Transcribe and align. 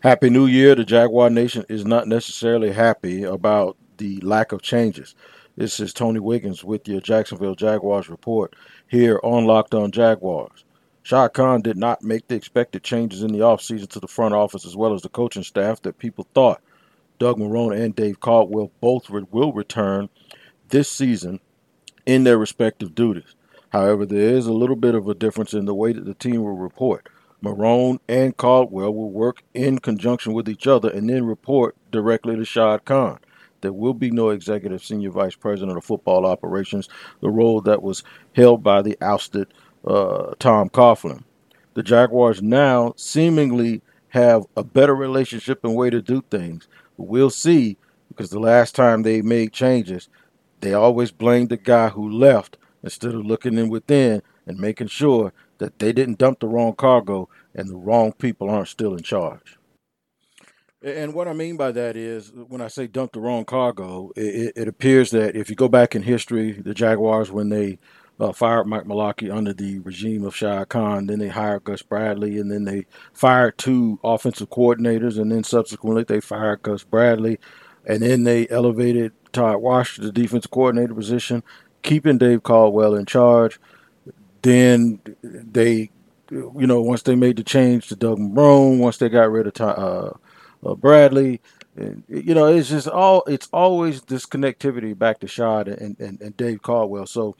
Happy 0.00 0.30
New 0.30 0.46
Year. 0.46 0.76
The 0.76 0.84
Jaguar 0.84 1.28
Nation 1.28 1.64
is 1.68 1.84
not 1.84 2.06
necessarily 2.06 2.70
happy 2.70 3.24
about 3.24 3.76
the 3.96 4.20
lack 4.20 4.52
of 4.52 4.62
changes. 4.62 5.16
This 5.56 5.80
is 5.80 5.92
Tony 5.92 6.20
Wiggins 6.20 6.62
with 6.62 6.86
your 6.86 7.00
Jacksonville 7.00 7.56
Jaguars 7.56 8.08
report 8.08 8.54
here 8.86 9.18
on 9.24 9.44
Locked 9.44 9.74
On 9.74 9.90
Jaguars. 9.90 10.64
Shad 11.02 11.32
Khan 11.32 11.62
did 11.62 11.76
not 11.76 12.04
make 12.04 12.28
the 12.28 12.36
expected 12.36 12.84
changes 12.84 13.24
in 13.24 13.32
the 13.32 13.40
offseason 13.40 13.88
to 13.88 13.98
the 13.98 14.06
front 14.06 14.34
office 14.34 14.64
as 14.64 14.76
well 14.76 14.94
as 14.94 15.02
the 15.02 15.08
coaching 15.08 15.42
staff 15.42 15.82
that 15.82 15.98
people 15.98 16.28
thought. 16.32 16.62
Doug 17.18 17.36
Marrone 17.36 17.76
and 17.76 17.96
Dave 17.96 18.20
Caldwell 18.20 18.70
both 18.80 19.10
re- 19.10 19.26
will 19.32 19.52
return 19.52 20.08
this 20.68 20.88
season 20.88 21.40
in 22.06 22.22
their 22.22 22.38
respective 22.38 22.94
duties. 22.94 23.34
However, 23.70 24.06
there 24.06 24.36
is 24.36 24.46
a 24.46 24.52
little 24.52 24.76
bit 24.76 24.94
of 24.94 25.08
a 25.08 25.14
difference 25.14 25.54
in 25.54 25.64
the 25.64 25.74
way 25.74 25.92
that 25.92 26.04
the 26.04 26.14
team 26.14 26.44
will 26.44 26.56
report. 26.56 27.08
Marrone 27.42 27.98
and 28.08 28.36
Caldwell 28.36 28.92
will 28.92 29.10
work 29.10 29.42
in 29.54 29.78
conjunction 29.78 30.32
with 30.32 30.48
each 30.48 30.66
other 30.66 30.90
and 30.90 31.08
then 31.08 31.24
report 31.24 31.76
directly 31.90 32.36
to 32.36 32.44
Shad 32.44 32.84
Khan. 32.84 33.18
There 33.60 33.72
will 33.72 33.94
be 33.94 34.10
no 34.10 34.30
executive 34.30 34.84
senior 34.84 35.10
vice 35.10 35.34
president 35.34 35.76
of 35.76 35.84
football 35.84 36.26
operations, 36.26 36.88
the 37.20 37.30
role 37.30 37.60
that 37.62 37.82
was 37.82 38.02
held 38.34 38.62
by 38.62 38.82
the 38.82 38.96
ousted 39.00 39.48
uh, 39.86 40.34
Tom 40.38 40.68
Coughlin. 40.68 41.22
The 41.74 41.82
Jaguars 41.82 42.42
now 42.42 42.94
seemingly 42.96 43.82
have 44.08 44.44
a 44.56 44.64
better 44.64 44.94
relationship 44.94 45.64
and 45.64 45.76
way 45.76 45.90
to 45.90 46.02
do 46.02 46.22
things. 46.30 46.66
We'll 46.96 47.30
see 47.30 47.76
because 48.08 48.30
the 48.30 48.40
last 48.40 48.74
time 48.74 49.02
they 49.02 49.22
made 49.22 49.52
changes, 49.52 50.08
they 50.60 50.72
always 50.72 51.12
blamed 51.12 51.50
the 51.50 51.56
guy 51.56 51.88
who 51.90 52.10
left 52.10 52.56
instead 52.82 53.14
of 53.14 53.26
looking 53.26 53.58
in 53.58 53.68
within 53.68 54.22
and 54.46 54.58
making 54.58 54.88
sure 54.88 55.32
that 55.58 55.78
they 55.78 55.92
didn't 55.92 56.18
dump 56.18 56.40
the 56.40 56.48
wrong 56.48 56.74
cargo 56.74 57.28
and 57.54 57.68
the 57.68 57.76
wrong 57.76 58.12
people 58.12 58.48
aren't 58.48 58.68
still 58.68 58.94
in 58.94 59.02
charge. 59.02 59.58
And 60.80 61.12
what 61.12 61.26
I 61.26 61.32
mean 61.32 61.56
by 61.56 61.72
that 61.72 61.96
is, 61.96 62.30
when 62.32 62.60
I 62.60 62.68
say 62.68 62.86
dump 62.86 63.12
the 63.12 63.20
wrong 63.20 63.44
cargo, 63.44 64.12
it, 64.14 64.52
it 64.54 64.68
appears 64.68 65.10
that 65.10 65.34
if 65.34 65.50
you 65.50 65.56
go 65.56 65.68
back 65.68 65.96
in 65.96 66.02
history, 66.02 66.52
the 66.52 66.72
Jaguars, 66.72 67.32
when 67.32 67.48
they 67.48 67.80
uh, 68.20 68.32
fired 68.32 68.66
Mike 68.66 68.84
Mularkey 68.84 69.34
under 69.34 69.52
the 69.52 69.80
regime 69.80 70.24
of 70.24 70.36
Shad 70.36 70.68
Khan, 70.68 71.06
then 71.06 71.18
they 71.18 71.28
hired 71.28 71.64
Gus 71.64 71.82
Bradley, 71.82 72.38
and 72.38 72.50
then 72.50 72.64
they 72.64 72.86
fired 73.12 73.58
two 73.58 73.98
offensive 74.04 74.50
coordinators, 74.50 75.18
and 75.18 75.32
then 75.32 75.42
subsequently 75.42 76.04
they 76.04 76.20
fired 76.20 76.62
Gus 76.62 76.84
Bradley, 76.84 77.40
and 77.84 78.00
then 78.00 78.22
they 78.22 78.48
elevated 78.48 79.12
Todd 79.32 79.60
Wash 79.60 79.96
to 79.96 80.02
the 80.02 80.12
defensive 80.12 80.50
coordinator 80.50 80.94
position, 80.94 81.42
keeping 81.82 82.18
Dave 82.18 82.44
Caldwell 82.44 82.94
in 82.94 83.04
charge. 83.04 83.58
Then 84.48 85.00
they, 85.22 85.90
you 86.30 86.66
know, 86.66 86.80
once 86.80 87.02
they 87.02 87.14
made 87.14 87.36
the 87.36 87.44
change 87.44 87.88
to 87.88 87.96
Doug 87.96 88.18
Marrone, 88.18 88.78
once 88.78 88.96
they 88.96 89.10
got 89.10 89.30
rid 89.30 89.46
of 89.46 89.60
uh, 89.60 90.12
uh, 90.64 90.74
Bradley, 90.74 91.42
and, 91.76 92.02
you 92.08 92.32
know, 92.32 92.46
it's 92.46 92.70
just 92.70 92.88
all 92.88 93.24
it's 93.26 93.48
always 93.52 94.00
this 94.02 94.24
connectivity 94.24 94.98
back 94.98 95.20
to 95.20 95.28
Shad 95.28 95.68
and, 95.68 96.00
and, 96.00 96.18
and 96.22 96.34
Dave 96.38 96.62
Caldwell. 96.62 97.04
So 97.04 97.36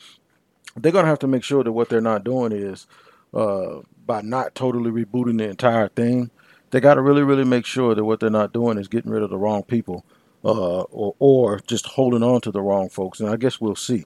they're 0.76 0.92
gonna 0.92 1.08
have 1.08 1.18
to 1.20 1.26
make 1.26 1.44
sure 1.44 1.64
that 1.64 1.72
what 1.72 1.88
they're 1.88 2.02
not 2.02 2.24
doing 2.24 2.52
is 2.52 2.86
uh, 3.32 3.80
by 4.04 4.20
not 4.20 4.54
totally 4.54 4.90
rebooting 4.90 5.38
the 5.38 5.48
entire 5.48 5.88
thing. 5.88 6.30
They 6.72 6.80
got 6.80 6.94
to 6.94 7.00
really, 7.00 7.22
really 7.22 7.44
make 7.44 7.64
sure 7.64 7.94
that 7.94 8.04
what 8.04 8.20
they're 8.20 8.28
not 8.28 8.52
doing 8.52 8.76
is 8.76 8.88
getting 8.88 9.10
rid 9.10 9.22
of 9.22 9.30
the 9.30 9.38
wrong 9.38 9.62
people 9.62 10.04
uh, 10.44 10.82
or, 10.82 11.14
or 11.18 11.60
just 11.66 11.86
holding 11.86 12.22
on 12.22 12.40
to 12.42 12.50
the 12.50 12.62
wrong 12.62 12.88
folks. 12.88 13.20
And 13.20 13.28
I 13.28 13.36
guess 13.36 13.60
we'll 13.60 13.76
see. 13.76 14.04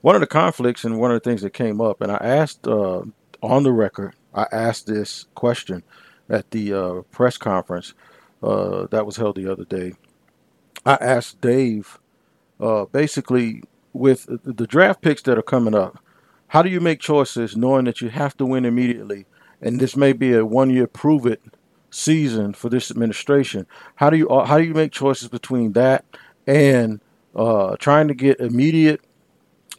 One 0.00 0.14
of 0.14 0.20
the 0.20 0.26
conflicts 0.26 0.84
and 0.84 0.98
one 0.98 1.10
of 1.10 1.22
the 1.22 1.28
things 1.28 1.42
that 1.42 1.52
came 1.52 1.80
up, 1.80 2.00
and 2.00 2.12
I 2.12 2.16
asked 2.16 2.66
uh, 2.66 3.02
on 3.42 3.62
the 3.62 3.72
record, 3.72 4.14
I 4.34 4.46
asked 4.52 4.86
this 4.86 5.26
question 5.34 5.82
at 6.28 6.50
the 6.50 6.72
uh, 6.72 7.02
press 7.10 7.36
conference 7.36 7.94
uh, 8.42 8.86
that 8.90 9.06
was 9.06 9.16
held 9.16 9.36
the 9.36 9.50
other 9.50 9.64
day. 9.64 9.92
I 10.84 10.94
asked 10.94 11.40
Dave 11.40 11.98
uh, 12.60 12.86
basically 12.86 13.62
with 13.92 14.26
the 14.44 14.66
draft 14.66 15.02
picks 15.02 15.22
that 15.22 15.38
are 15.38 15.42
coming 15.42 15.74
up, 15.74 15.98
how 16.48 16.62
do 16.62 16.70
you 16.70 16.80
make 16.80 17.00
choices 17.00 17.56
knowing 17.56 17.84
that 17.84 18.00
you 18.00 18.08
have 18.08 18.36
to 18.36 18.46
win 18.46 18.64
immediately? 18.64 19.26
And 19.60 19.80
this 19.80 19.96
may 19.96 20.12
be 20.12 20.34
a 20.34 20.44
one 20.44 20.70
year 20.70 20.86
prove 20.86 21.26
it 21.26 21.40
season 21.92 22.54
for 22.54 22.68
this 22.68 22.90
administration. 22.90 23.66
How 23.94 24.10
do 24.10 24.16
you 24.16 24.28
uh, 24.28 24.44
how 24.44 24.58
do 24.58 24.64
you 24.64 24.74
make 24.74 24.90
choices 24.90 25.28
between 25.28 25.72
that 25.72 26.04
and 26.46 27.00
uh, 27.36 27.76
trying 27.76 28.08
to 28.08 28.14
get 28.14 28.40
immediate 28.40 29.00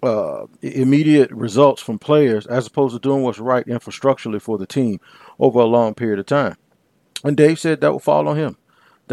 uh, 0.02 0.46
immediate 0.62 1.32
results 1.32 1.82
from 1.82 2.00
players 2.00 2.46
as 2.48 2.68
opposed 2.68 2.94
to 2.94 3.00
doing 3.00 3.24
what's 3.24 3.40
right 3.40 3.66
infrastructurally 3.66 4.42
for 4.42 4.58
the 4.58 4.68
team 4.68 5.00
over 5.40 5.60
a 5.60 5.66
long 5.66 5.94
period 5.94 6.20
of 6.20 6.26
time? 6.26 6.56
And 7.24 7.36
Dave 7.36 7.60
said 7.60 7.82
that 7.82 7.94
would 7.94 8.04
fall 8.04 8.28
on 8.28 8.38
him. 8.38 8.58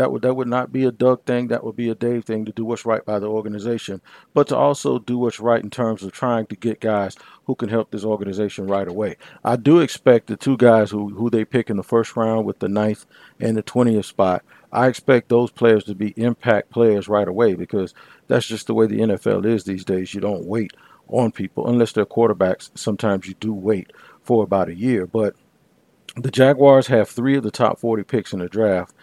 That 0.00 0.12
would 0.12 0.22
that 0.22 0.32
would 0.32 0.48
not 0.48 0.72
be 0.72 0.84
a 0.86 0.90
Doug 0.90 1.26
thing. 1.26 1.48
That 1.48 1.62
would 1.62 1.76
be 1.76 1.90
a 1.90 1.94
Dave 1.94 2.24
thing 2.24 2.46
to 2.46 2.52
do 2.52 2.64
what's 2.64 2.86
right 2.86 3.04
by 3.04 3.18
the 3.18 3.26
organization, 3.26 4.00
but 4.32 4.48
to 4.48 4.56
also 4.56 4.98
do 4.98 5.18
what's 5.18 5.38
right 5.38 5.62
in 5.62 5.68
terms 5.68 6.02
of 6.02 6.10
trying 6.10 6.46
to 6.46 6.56
get 6.56 6.80
guys 6.80 7.18
who 7.44 7.54
can 7.54 7.68
help 7.68 7.90
this 7.90 8.02
organization 8.02 8.66
right 8.66 8.88
away. 8.88 9.18
I 9.44 9.56
do 9.56 9.80
expect 9.80 10.28
the 10.28 10.38
two 10.38 10.56
guys 10.56 10.90
who 10.90 11.10
who 11.10 11.28
they 11.28 11.44
pick 11.44 11.68
in 11.68 11.76
the 11.76 11.82
first 11.82 12.16
round 12.16 12.46
with 12.46 12.60
the 12.60 12.68
ninth 12.70 13.04
and 13.40 13.58
the 13.58 13.62
twentieth 13.62 14.06
spot. 14.06 14.42
I 14.72 14.86
expect 14.86 15.28
those 15.28 15.50
players 15.50 15.84
to 15.84 15.94
be 15.94 16.14
impact 16.16 16.70
players 16.70 17.06
right 17.06 17.28
away 17.28 17.52
because 17.52 17.92
that's 18.26 18.46
just 18.46 18.68
the 18.68 18.74
way 18.74 18.86
the 18.86 19.00
NFL 19.00 19.44
is 19.44 19.64
these 19.64 19.84
days. 19.84 20.14
You 20.14 20.22
don't 20.22 20.46
wait 20.46 20.72
on 21.08 21.30
people 21.30 21.68
unless 21.68 21.92
they're 21.92 22.06
quarterbacks. 22.06 22.70
Sometimes 22.74 23.26
you 23.26 23.34
do 23.34 23.52
wait 23.52 23.92
for 24.22 24.44
about 24.44 24.70
a 24.70 24.74
year, 24.74 25.06
but 25.06 25.36
the 26.16 26.30
Jaguars 26.30 26.86
have 26.86 27.10
three 27.10 27.36
of 27.36 27.42
the 27.42 27.50
top 27.50 27.78
40 27.78 28.02
picks 28.04 28.32
in 28.32 28.38
the 28.38 28.48
draft 28.48 28.94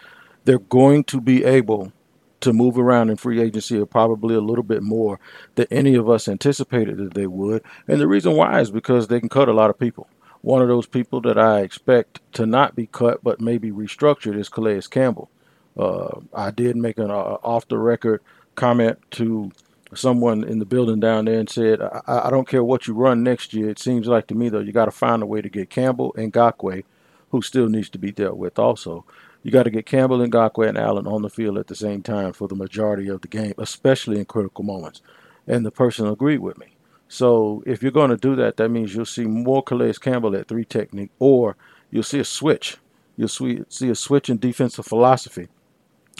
they're 0.48 0.58
going 0.58 1.04
to 1.04 1.20
be 1.20 1.44
able 1.44 1.92
to 2.40 2.54
move 2.54 2.78
around 2.78 3.10
in 3.10 3.16
free 3.18 3.38
agency 3.38 3.78
or 3.78 3.84
probably 3.84 4.34
a 4.34 4.40
little 4.40 4.64
bit 4.64 4.82
more 4.82 5.20
than 5.56 5.66
any 5.70 5.94
of 5.94 6.08
us 6.08 6.26
anticipated 6.26 6.96
that 6.96 7.12
they 7.12 7.26
would. 7.26 7.62
And 7.86 8.00
the 8.00 8.08
reason 8.08 8.32
why 8.32 8.58
is 8.60 8.70
because 8.70 9.08
they 9.08 9.20
can 9.20 9.28
cut 9.28 9.50
a 9.50 9.52
lot 9.52 9.68
of 9.68 9.78
people. 9.78 10.08
One 10.40 10.62
of 10.62 10.68
those 10.68 10.86
people 10.86 11.20
that 11.20 11.36
I 11.36 11.60
expect 11.60 12.20
to 12.32 12.46
not 12.46 12.74
be 12.74 12.86
cut 12.86 13.22
but 13.22 13.42
maybe 13.42 13.70
restructured 13.70 14.38
is 14.38 14.48
Calais 14.48 14.80
Campbell. 14.88 15.28
Uh, 15.76 16.20
I 16.32 16.50
did 16.50 16.76
make 16.76 16.96
an 16.96 17.10
uh, 17.10 17.36
off 17.44 17.68
the 17.68 17.76
record 17.76 18.22
comment 18.54 18.98
to 19.10 19.52
someone 19.94 20.44
in 20.44 20.60
the 20.60 20.64
building 20.64 20.98
down 20.98 21.26
there 21.26 21.40
and 21.40 21.50
said, 21.50 21.82
I, 21.82 22.00
I 22.06 22.30
don't 22.30 22.48
care 22.48 22.64
what 22.64 22.86
you 22.86 22.94
run 22.94 23.22
next 23.22 23.52
year. 23.52 23.68
It 23.68 23.78
seems 23.78 24.06
like 24.06 24.28
to 24.28 24.34
me, 24.34 24.48
though, 24.48 24.60
you 24.60 24.72
got 24.72 24.86
to 24.86 24.92
find 24.92 25.22
a 25.22 25.26
way 25.26 25.42
to 25.42 25.50
get 25.50 25.68
Campbell 25.68 26.14
and 26.16 26.32
Ngakoue, 26.32 26.84
who 27.32 27.42
still 27.42 27.68
needs 27.68 27.90
to 27.90 27.98
be 27.98 28.12
dealt 28.12 28.38
with 28.38 28.58
also 28.58 29.04
you 29.48 29.52
got 29.52 29.62
to 29.62 29.70
get 29.70 29.86
Campbell 29.86 30.20
and 30.20 30.30
Ngakoue 30.30 30.68
and 30.68 30.76
Allen 30.76 31.06
on 31.06 31.22
the 31.22 31.30
field 31.30 31.56
at 31.56 31.68
the 31.68 31.74
same 31.74 32.02
time 32.02 32.34
for 32.34 32.48
the 32.48 32.54
majority 32.54 33.08
of 33.08 33.22
the 33.22 33.28
game, 33.28 33.54
especially 33.56 34.18
in 34.18 34.26
critical 34.26 34.62
moments. 34.62 35.00
And 35.46 35.64
the 35.64 35.70
person 35.70 36.06
agreed 36.06 36.40
with 36.40 36.58
me. 36.58 36.76
So 37.08 37.62
if 37.64 37.82
you're 37.82 37.90
going 37.90 38.10
to 38.10 38.18
do 38.18 38.36
that, 38.36 38.58
that 38.58 38.68
means 38.68 38.94
you'll 38.94 39.06
see 39.06 39.24
more 39.24 39.62
Calais 39.62 39.94
Campbell 39.94 40.36
at 40.36 40.48
three 40.48 40.66
technique, 40.66 41.12
or 41.18 41.56
you'll 41.90 42.02
see 42.02 42.18
a 42.18 42.24
switch. 42.24 42.76
You'll 43.16 43.28
see 43.28 43.88
a 43.88 43.94
switch 43.94 44.28
in 44.28 44.36
defensive 44.36 44.84
philosophy 44.84 45.48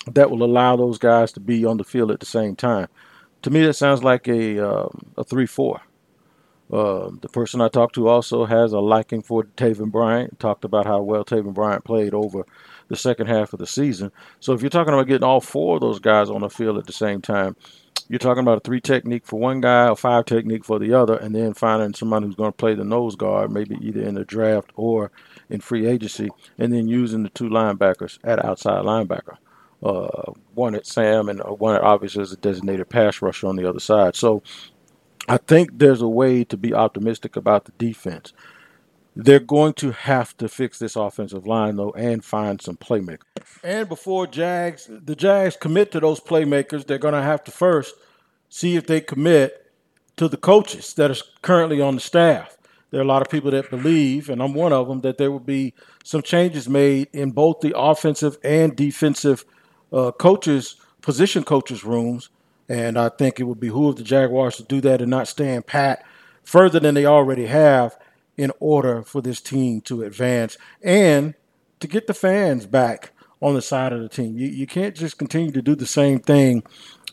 that 0.07 0.31
will 0.31 0.43
allow 0.43 0.77
those 0.77 0.97
guys 0.97 1.31
to 1.33 1.41
be 1.41 1.67
on 1.67 1.77
the 1.77 1.85
field 1.85 2.11
at 2.11 2.21
the 2.21 2.27
same 2.27 2.57
time. 2.57 2.89
To 3.43 3.51
me, 3.51 3.63
that 3.67 3.75
sounds 3.75 4.03
like 4.03 4.27
a 4.27 4.59
um, 4.59 5.13
a 5.19 5.23
three 5.23 5.45
four. 5.45 5.83
Uh, 6.71 7.11
the 7.23 7.29
person 7.29 7.61
I 7.61 7.69
talked 7.69 7.95
to 7.95 8.09
also 8.09 8.45
has 8.45 8.73
a 8.73 8.79
liking 8.79 9.23
for 9.23 9.45
Taven 9.45 9.91
Bryant. 9.91 10.39
Talked 10.39 10.65
about 10.65 10.87
how 10.87 11.03
well 11.03 11.25
Taven 11.25 11.55
Bryant 11.55 11.85
played 11.85 12.13
over 12.13 12.45
the 12.89 12.97
second 12.97 13.27
half 13.27 13.53
of 13.53 13.59
the 13.59 13.67
season. 13.67 14.13
So 14.41 14.53
if 14.53 14.61
you're 14.61 14.71
talking 14.71 14.93
about 14.93 15.07
getting 15.07 15.25
all 15.25 15.41
four 15.41 15.77
of 15.77 15.81
those 15.81 15.99
guys 15.99 16.29
on 16.29 16.43
the 16.43 16.51
field 16.51 16.79
at 16.79 16.87
the 16.87 16.93
same 16.93 17.23
time, 17.23 17.57
you're 18.09 18.19
talking 18.19 18.43
about 18.43 18.59
a 18.59 18.61
three 18.61 18.81
technique 18.81 19.27
for 19.27 19.39
one 19.39 19.61
guy, 19.61 19.89
a 19.89 19.97
five 19.97 20.25
technique 20.25 20.65
for 20.65 20.79
the 20.79 20.95
other, 20.95 21.17
and 21.17 21.35
then 21.35 21.53
finding 21.55 21.95
someone 21.95 22.23
who's 22.23 22.35
going 22.35 22.53
to 22.53 22.57
play 22.57 22.75
the 22.75 22.85
nose 22.85 23.17
guard, 23.17 23.51
maybe 23.51 23.77
either 23.81 24.03
in 24.03 24.15
the 24.15 24.25
draft 24.25 24.71
or 24.77 25.11
in 25.51 25.61
free 25.61 25.87
agency, 25.87 26.29
and 26.59 26.73
then 26.73 26.89
using 26.89 27.23
the 27.23 27.29
two 27.31 27.49
linebackers 27.49 28.19
at 28.25 28.43
outside 28.45 28.85
linebacker. 28.85 29.37
Uh, 29.83 30.33
one 30.55 30.75
at 30.75 30.87
Sam 30.87 31.29
and 31.29 31.41
one 31.41 31.77
at 31.77 31.83
obviously 31.83 32.23
as 32.23 32.33
a 32.33 32.37
designated 32.37 32.89
pass 32.89 33.23
rusher 33.23 33.47
on 33.47 33.57
the 33.57 33.69
other 33.69 33.79
side. 33.79 34.17
So 34.17 34.43
I 35.29 35.37
think 35.37 35.79
there's 35.79 36.01
a 36.01 36.09
way 36.09 36.45
to 36.45 36.57
be 36.57 36.75
optimistic 36.75 37.37
about 37.37 37.67
the 37.67 37.73
defense. 37.73 38.33
They're 39.15 39.41
going 39.41 39.75
to 39.75 39.91
have 39.91 40.37
to 40.37 40.49
fix 40.49 40.79
this 40.79 40.95
offensive 40.95 41.47
line 41.47 41.77
though 41.77 41.91
and 41.91 42.25
find 42.25 42.63
some 42.63 42.77
playmakers. 42.77 43.23
And 43.65 43.89
before 43.89 44.27
Jags, 44.27 44.89
the 44.89 45.17
Jags 45.17 45.57
commit 45.57 45.91
to 45.93 46.01
those 46.01 46.21
playmakers, 46.21 46.87
they're 46.87 46.99
going 46.99 47.15
to 47.15 47.23
have 47.23 47.43
to 47.45 47.51
first 47.51 47.95
see 48.49 48.77
if 48.77 48.87
they 48.87 49.01
commit 49.01 49.71
to 50.17 50.29
the 50.29 50.37
coaches 50.37 50.95
that 50.95 51.11
are 51.11 51.17
currently 51.43 51.81
on 51.81 51.97
the 51.97 52.01
staff. 52.01 52.57
There 52.91 53.01
are 53.01 53.05
a 53.05 53.07
lot 53.07 53.23
of 53.23 53.29
people 53.29 53.51
that 53.51 53.71
believe, 53.71 54.31
and 54.31 54.43
I'm 54.43 54.55
one 54.55 54.73
of 54.73 54.89
them, 54.89 55.03
that 55.03 55.19
there 55.19 55.31
will 55.31 55.41
be 55.41 55.75
some 56.05 56.23
changes 56.23 56.69
made 56.69 57.09
in 57.13 57.33
both 57.33 57.61
the 57.61 57.75
offensive 57.77 58.39
and 58.43 58.75
defensive 58.75 59.45
uh, 59.93 60.13
coaches, 60.13 60.77
position 61.03 61.45
coaches' 61.45 61.85
rooms. 61.85 62.31
And 62.69 62.99
I 62.99 63.09
think 63.09 63.41
it 63.41 63.45
would 63.45 63.61
behoove 63.61 63.97
the 63.97 64.03
Jaguars 64.03 64.57
to 64.57 64.63
do 64.63 64.81
that 64.83 65.01
and 65.01 65.11
not 65.11 65.29
stand 65.29 65.67
pat 65.67 66.05
further 66.43 66.79
than 66.81 66.95
they 66.95 67.07
already 67.07 67.47
have 67.47 67.97
in 68.37 68.53
order 68.61 69.03
for 69.03 69.21
this 69.21 69.41
team 69.41 69.81
to 69.83 70.03
advance 70.03 70.57
and 70.83 71.35
to 71.81 71.87
get 71.87 72.07
the 72.07 72.15
fans 72.15 72.67
back 72.67 73.13
on 73.41 73.55
the 73.55 73.63
side 73.63 73.93
of 73.93 74.01
the 74.01 74.09
team. 74.09 74.37
You, 74.37 74.49
you 74.49 74.67
can't 74.67 74.95
just 74.95 75.19
continue 75.19 75.53
to 75.53 75.63
do 75.63 75.75
the 75.75 75.87
same 75.87 76.21
thing 76.21 76.63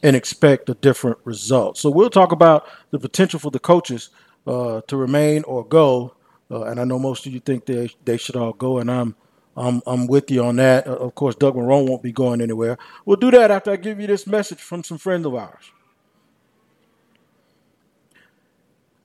and 0.03 0.15
expect 0.15 0.69
a 0.69 0.73
different 0.75 1.17
result. 1.23 1.77
So 1.77 1.89
we'll 1.89 2.09
talk 2.09 2.31
about 2.31 2.67
the 2.91 2.99
potential 2.99 3.39
for 3.39 3.51
the 3.51 3.59
coaches 3.59 4.09
uh, 4.45 4.81
to 4.87 4.97
remain 4.97 5.43
or 5.43 5.65
go. 5.65 6.15
Uh, 6.49 6.63
and 6.63 6.79
I 6.79 6.83
know 6.83 6.99
most 6.99 7.25
of 7.25 7.33
you 7.33 7.39
think 7.39 7.65
they 7.65 7.89
they 8.05 8.17
should 8.17 8.35
all 8.35 8.53
go, 8.53 8.77
and 8.77 8.91
I'm 8.91 9.15
I'm 9.55 9.81
I'm 9.87 10.07
with 10.07 10.29
you 10.29 10.43
on 10.43 10.57
that. 10.57 10.87
Uh, 10.87 10.95
of 10.95 11.15
course, 11.15 11.35
Doug 11.35 11.55
Marrone 11.55 11.87
won't 11.87 12.03
be 12.03 12.11
going 12.11 12.41
anywhere. 12.41 12.77
We'll 13.05 13.17
do 13.17 13.31
that 13.31 13.51
after 13.51 13.71
I 13.71 13.77
give 13.77 13.99
you 13.99 14.07
this 14.07 14.27
message 14.27 14.59
from 14.59 14.83
some 14.83 14.97
friends 14.97 15.25
of 15.25 15.35
ours. 15.35 15.71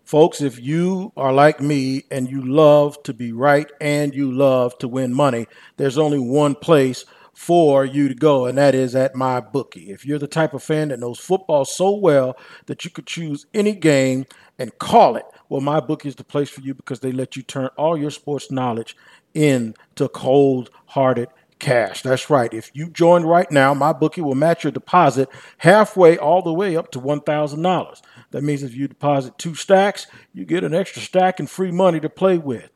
Folks, 0.04 0.40
if 0.40 0.58
you 0.58 1.12
are 1.16 1.32
like 1.32 1.60
me 1.60 2.02
and 2.10 2.28
you 2.28 2.42
love 2.42 3.00
to 3.04 3.14
be 3.14 3.30
right 3.30 3.70
and 3.80 4.12
you 4.12 4.32
love 4.32 4.76
to 4.78 4.88
win 4.88 5.14
money, 5.14 5.46
there's 5.76 5.96
only 5.96 6.18
one 6.18 6.56
place 6.56 7.04
for 7.32 7.84
you 7.84 8.08
to 8.08 8.14
go, 8.14 8.46
and 8.46 8.58
that 8.58 8.74
is 8.74 8.96
at 8.96 9.14
my 9.14 9.38
bookie. 9.38 9.90
If 9.90 10.04
you're 10.04 10.18
the 10.18 10.26
type 10.26 10.52
of 10.52 10.64
fan 10.64 10.88
that 10.88 10.98
knows 10.98 11.20
football 11.20 11.64
so 11.64 11.94
well 11.94 12.36
that 12.66 12.84
you 12.84 12.90
could 12.90 13.06
choose 13.06 13.46
any 13.54 13.72
game 13.72 14.26
and 14.58 14.76
call 14.78 15.14
it, 15.14 15.24
well, 15.50 15.60
my 15.60 15.80
bookie 15.80 16.08
is 16.08 16.14
the 16.14 16.24
place 16.24 16.48
for 16.48 16.62
you 16.62 16.72
because 16.74 17.00
they 17.00 17.12
let 17.12 17.36
you 17.36 17.42
turn 17.42 17.68
all 17.76 17.98
your 17.98 18.10
sports 18.10 18.50
knowledge 18.50 18.96
into 19.34 20.08
cold 20.12 20.70
hearted 20.86 21.28
cash. 21.58 22.02
That's 22.02 22.30
right. 22.30 22.54
If 22.54 22.70
you 22.72 22.88
join 22.88 23.24
right 23.24 23.50
now, 23.50 23.74
my 23.74 23.92
bookie 23.92 24.22
will 24.22 24.36
match 24.36 24.64
your 24.64 24.70
deposit 24.70 25.28
halfway 25.58 26.16
all 26.16 26.40
the 26.40 26.52
way 26.52 26.76
up 26.76 26.92
to 26.92 27.00
$1,000. 27.00 28.00
That 28.30 28.42
means 28.42 28.62
if 28.62 28.74
you 28.74 28.88
deposit 28.88 29.36
two 29.38 29.56
stacks, 29.56 30.06
you 30.32 30.44
get 30.44 30.64
an 30.64 30.72
extra 30.72 31.02
stack 31.02 31.40
and 31.40 31.50
free 31.50 31.72
money 31.72 32.00
to 32.00 32.08
play 32.08 32.38
with. 32.38 32.70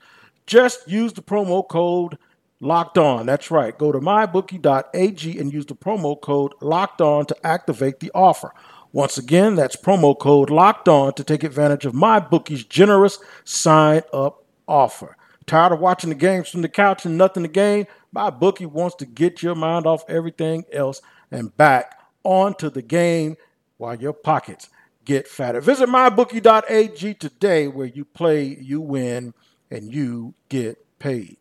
Just 0.47 0.87
use 0.89 1.13
the 1.13 1.23
promo 1.23 1.67
code 1.67 2.19
locked 2.61 2.99
on. 2.99 3.27
That's 3.27 3.53
right. 3.53 3.77
Go 3.79 3.93
to 3.93 4.01
mybookie.ag 4.01 5.39
and 5.39 5.53
use 5.53 5.67
the 5.67 5.77
promo 5.77 6.21
code 6.21 6.53
locked 6.61 7.01
on 7.01 7.27
to 7.27 7.47
activate 7.47 8.01
the 8.01 8.11
offer. 8.15 8.53
Once 8.95 9.19
again, 9.19 9.57
that's 9.57 9.75
promo 9.75 10.17
code 10.17 10.51
locked 10.51 10.89
on 10.89 11.13
to 11.13 11.25
take 11.25 11.43
advantage 11.43 11.85
of 11.85 11.93
my 11.93 12.21
bookie's 12.21 12.63
generous 12.63 13.19
sign 13.43 14.01
up 14.13 14.45
offer. 14.69 15.17
Tired 15.47 15.73
of 15.73 15.81
watching 15.81 16.11
the 16.11 16.15
games 16.15 16.49
from 16.49 16.63
the 16.63 16.69
couch 16.69 17.05
and 17.05 17.19
nothing 17.19 17.43
to 17.43 17.49
gain? 17.49 17.89
My 18.13 18.31
bookie 18.31 18.67
wants 18.67 18.95
to 18.97 19.05
get 19.05 19.43
your 19.43 19.57
mind 19.57 19.85
off 19.85 20.09
everything 20.09 20.65
else 20.73 21.03
and 21.33 21.55
back 21.57 21.99
onto 22.23 22.71
the 22.71 22.83
game 22.83 23.37
while 23.79 23.97
your 23.97 24.13
pockets 24.13 24.69
get 25.05 25.27
fatter. 25.27 25.61
Visit 25.61 25.89
mybookie.ag 25.89 27.15
today 27.15 27.67
where 27.67 27.89
you 27.89 28.05
play, 28.05 28.57
you 28.61 28.81
win, 28.81 29.35
and 29.73 29.93
you 29.93 30.35
get 30.49 30.79
paid. 31.01 31.37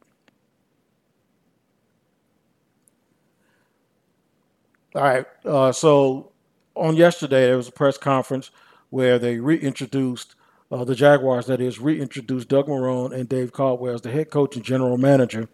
All 4.95 5.03
right. 5.03 5.25
Uh, 5.45 5.71
so 5.71 6.32
on 6.75 6.95
yesterday, 6.95 7.47
there 7.47 7.57
was 7.57 7.67
a 7.67 7.73
press 7.73 7.97
conference 7.97 8.51
where 8.89 9.17
they 9.19 9.39
reintroduced 9.39 10.35
uh, 10.71 10.83
the 10.83 10.95
Jaguars, 10.95 11.45
that 11.45 11.61
is, 11.61 11.79
reintroduced 11.79 12.47
Doug 12.47 12.67
Marrone 12.67 13.13
and 13.13 13.29
Dave 13.29 13.51
Caldwell 13.51 13.93
as 13.93 14.01
the 14.01 14.11
head 14.11 14.31
coach 14.31 14.55
and 14.55 14.65
general 14.65 14.97
manager, 14.97 15.47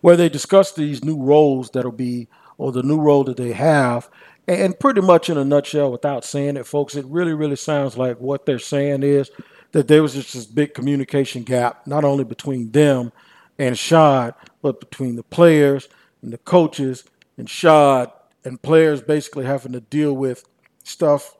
where 0.00 0.16
they 0.16 0.28
discussed 0.28 0.76
these 0.76 1.04
new 1.04 1.20
roles 1.20 1.70
that'll 1.70 1.90
be, 1.90 2.28
or 2.56 2.70
the 2.70 2.82
new 2.82 3.00
role 3.00 3.24
that 3.24 3.36
they 3.36 3.52
have. 3.52 4.08
And 4.46 4.78
pretty 4.78 5.00
much 5.00 5.28
in 5.28 5.38
a 5.38 5.44
nutshell, 5.44 5.90
without 5.90 6.24
saying 6.24 6.56
it, 6.56 6.66
folks, 6.66 6.94
it 6.94 7.06
really, 7.06 7.32
really 7.32 7.56
sounds 7.56 7.96
like 7.96 8.20
what 8.20 8.46
they're 8.46 8.58
saying 8.58 9.02
is 9.02 9.30
that 9.72 9.88
there 9.88 10.02
was 10.02 10.14
just 10.14 10.34
this 10.34 10.46
big 10.46 10.74
communication 10.74 11.42
gap, 11.42 11.86
not 11.86 12.04
only 12.04 12.22
between 12.22 12.70
them 12.70 13.10
and 13.58 13.76
Shad, 13.76 14.34
but 14.62 14.78
between 14.78 15.16
the 15.16 15.22
players 15.24 15.88
and 16.22 16.32
the 16.32 16.38
coaches 16.38 17.04
and 17.36 17.50
Shad 17.50 18.12
and 18.44 18.60
players 18.62 19.02
basically 19.02 19.44
having 19.44 19.72
to 19.72 19.80
deal 19.80 20.12
with 20.12 20.44
stuff 20.84 21.36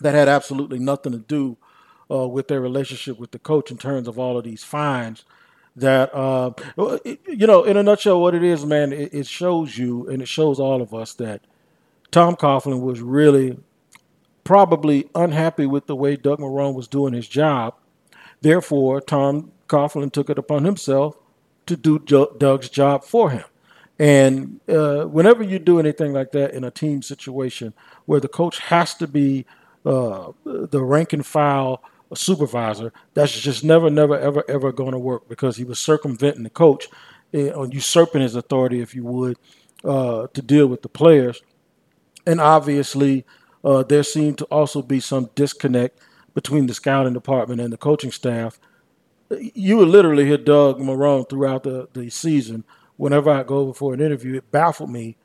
that 0.00 0.14
had 0.14 0.28
absolutely 0.28 0.78
nothing 0.78 1.12
to 1.12 1.18
do 1.18 1.56
uh, 2.10 2.28
with 2.28 2.48
their 2.48 2.60
relationship 2.60 3.18
with 3.18 3.32
the 3.32 3.38
coach 3.38 3.70
in 3.70 3.76
terms 3.76 4.08
of 4.08 4.18
all 4.18 4.38
of 4.38 4.44
these 4.44 4.64
fines. 4.64 5.24
That 5.74 6.14
uh, 6.14 6.52
you 7.04 7.46
know, 7.46 7.64
in 7.64 7.76
a 7.76 7.82
nutshell, 7.82 8.20
what 8.20 8.34
it 8.34 8.42
is, 8.42 8.64
man, 8.64 8.92
it, 8.92 9.12
it 9.12 9.26
shows 9.26 9.76
you 9.76 10.08
and 10.08 10.22
it 10.22 10.28
shows 10.28 10.58
all 10.58 10.80
of 10.80 10.94
us 10.94 11.12
that 11.14 11.42
Tom 12.10 12.34
Coughlin 12.34 12.80
was 12.80 13.02
really 13.02 13.58
probably 14.42 15.10
unhappy 15.14 15.66
with 15.66 15.86
the 15.86 15.96
way 15.96 16.16
Doug 16.16 16.38
Marrone 16.38 16.74
was 16.74 16.88
doing 16.88 17.12
his 17.12 17.28
job. 17.28 17.74
Therefore, 18.40 19.00
Tom 19.02 19.52
Coughlin 19.68 20.10
took 20.10 20.30
it 20.30 20.38
upon 20.38 20.64
himself 20.64 21.18
to 21.66 21.76
do 21.76 21.98
Doug's 21.98 22.68
job 22.70 23.04
for 23.04 23.30
him. 23.30 23.44
And 23.98 24.60
uh, 24.68 25.04
whenever 25.04 25.42
you 25.42 25.58
do 25.58 25.78
anything 25.78 26.12
like 26.12 26.32
that 26.32 26.52
in 26.52 26.64
a 26.64 26.70
team 26.70 27.02
situation 27.02 27.72
where 28.04 28.20
the 28.20 28.28
coach 28.28 28.58
has 28.58 28.94
to 28.94 29.06
be 29.06 29.46
uh, 29.84 30.32
the 30.44 30.82
rank 30.82 31.12
and 31.12 31.24
file 31.24 31.82
supervisor, 32.14 32.92
that's 33.14 33.38
just 33.38 33.64
never, 33.64 33.88
never, 33.88 34.18
ever, 34.18 34.44
ever 34.48 34.72
going 34.72 34.92
to 34.92 34.98
work 34.98 35.28
because 35.28 35.56
he 35.56 35.64
was 35.64 35.78
circumventing 35.78 36.42
the 36.42 36.50
coach, 36.50 36.88
uh, 37.34 37.62
usurping 37.68 38.20
his 38.22 38.34
authority, 38.34 38.80
if 38.80 38.94
you 38.94 39.04
would, 39.04 39.38
uh, 39.84 40.26
to 40.34 40.42
deal 40.42 40.66
with 40.66 40.82
the 40.82 40.88
players. 40.88 41.42
And 42.26 42.40
obviously, 42.40 43.24
uh, 43.64 43.82
there 43.82 44.02
seemed 44.02 44.38
to 44.38 44.44
also 44.46 44.82
be 44.82 45.00
some 45.00 45.30
disconnect 45.34 46.00
between 46.34 46.66
the 46.66 46.74
scouting 46.74 47.14
department 47.14 47.60
and 47.60 47.72
the 47.72 47.78
coaching 47.78 48.12
staff. 48.12 48.58
You 49.30 49.78
would 49.78 49.88
literally 49.88 50.26
hear 50.26 50.36
Doug 50.36 50.78
Marrone 50.78 51.28
throughout 51.28 51.62
the, 51.62 51.88
the 51.94 52.10
season. 52.10 52.64
Whenever 52.96 53.30
I 53.30 53.42
go 53.42 53.72
for 53.72 53.94
an 53.94 54.00
interview, 54.00 54.36
it 54.36 54.50
baffled 54.50 54.90
me 54.90 55.16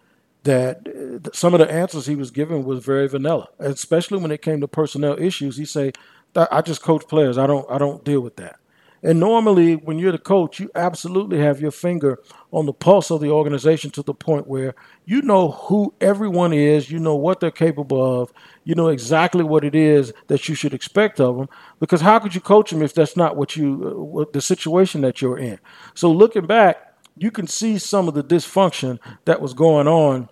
that 0.43 0.87
uh, 0.87 1.29
some 1.33 1.53
of 1.53 1.59
the 1.59 1.71
answers 1.71 2.05
he 2.07 2.15
was 2.15 2.31
giving 2.31 2.65
was 2.65 2.83
very 2.83 3.07
vanilla, 3.07 3.47
especially 3.59 4.19
when 4.19 4.31
it 4.31 4.41
came 4.41 4.59
to 4.61 4.67
personnel 4.67 5.21
issues. 5.21 5.57
He 5.57 5.65
say, 5.65 5.91
"I 6.35 6.61
just 6.61 6.81
coach 6.81 7.07
players. 7.07 7.37
I 7.37 7.47
don't. 7.47 7.69
I 7.69 7.77
don't 7.77 8.03
deal 8.03 8.21
with 8.21 8.37
that." 8.37 8.57
And 9.03 9.19
normally, 9.19 9.75
when 9.75 9.97
you're 9.97 10.11
the 10.11 10.19
coach, 10.19 10.59
you 10.59 10.69
absolutely 10.75 11.39
have 11.39 11.59
your 11.59 11.71
finger 11.71 12.19
on 12.51 12.67
the 12.67 12.73
pulse 12.73 13.09
of 13.09 13.19
the 13.19 13.31
organization 13.31 13.89
to 13.91 14.03
the 14.03 14.13
point 14.13 14.45
where 14.47 14.75
you 15.05 15.23
know 15.23 15.51
who 15.51 15.93
everyone 15.99 16.53
is, 16.53 16.91
you 16.91 16.99
know 16.99 17.15
what 17.15 17.39
they're 17.39 17.49
capable 17.49 18.21
of, 18.21 18.31
you 18.63 18.75
know 18.75 18.89
exactly 18.89 19.43
what 19.43 19.63
it 19.63 19.73
is 19.73 20.13
that 20.27 20.47
you 20.47 20.53
should 20.53 20.73
expect 20.73 21.19
of 21.19 21.35
them. 21.35 21.49
Because 21.79 22.01
how 22.01 22.19
could 22.19 22.35
you 22.35 22.41
coach 22.41 22.69
them 22.69 22.83
if 22.83 22.93
that's 22.93 23.17
not 23.17 23.35
what 23.35 23.55
you, 23.55 23.87
uh, 23.87 23.99
what 24.03 24.33
the 24.33 24.41
situation 24.41 25.01
that 25.01 25.19
you're 25.19 25.39
in? 25.39 25.57
So 25.95 26.11
looking 26.11 26.45
back, 26.45 26.90
you 27.17 27.31
can 27.31 27.47
see 27.47 27.77
some 27.77 28.07
of 28.07 28.13
the 28.13 28.23
dysfunction 28.23 28.99
that 29.25 29.41
was 29.41 29.53
going 29.53 29.87
on 29.87 30.29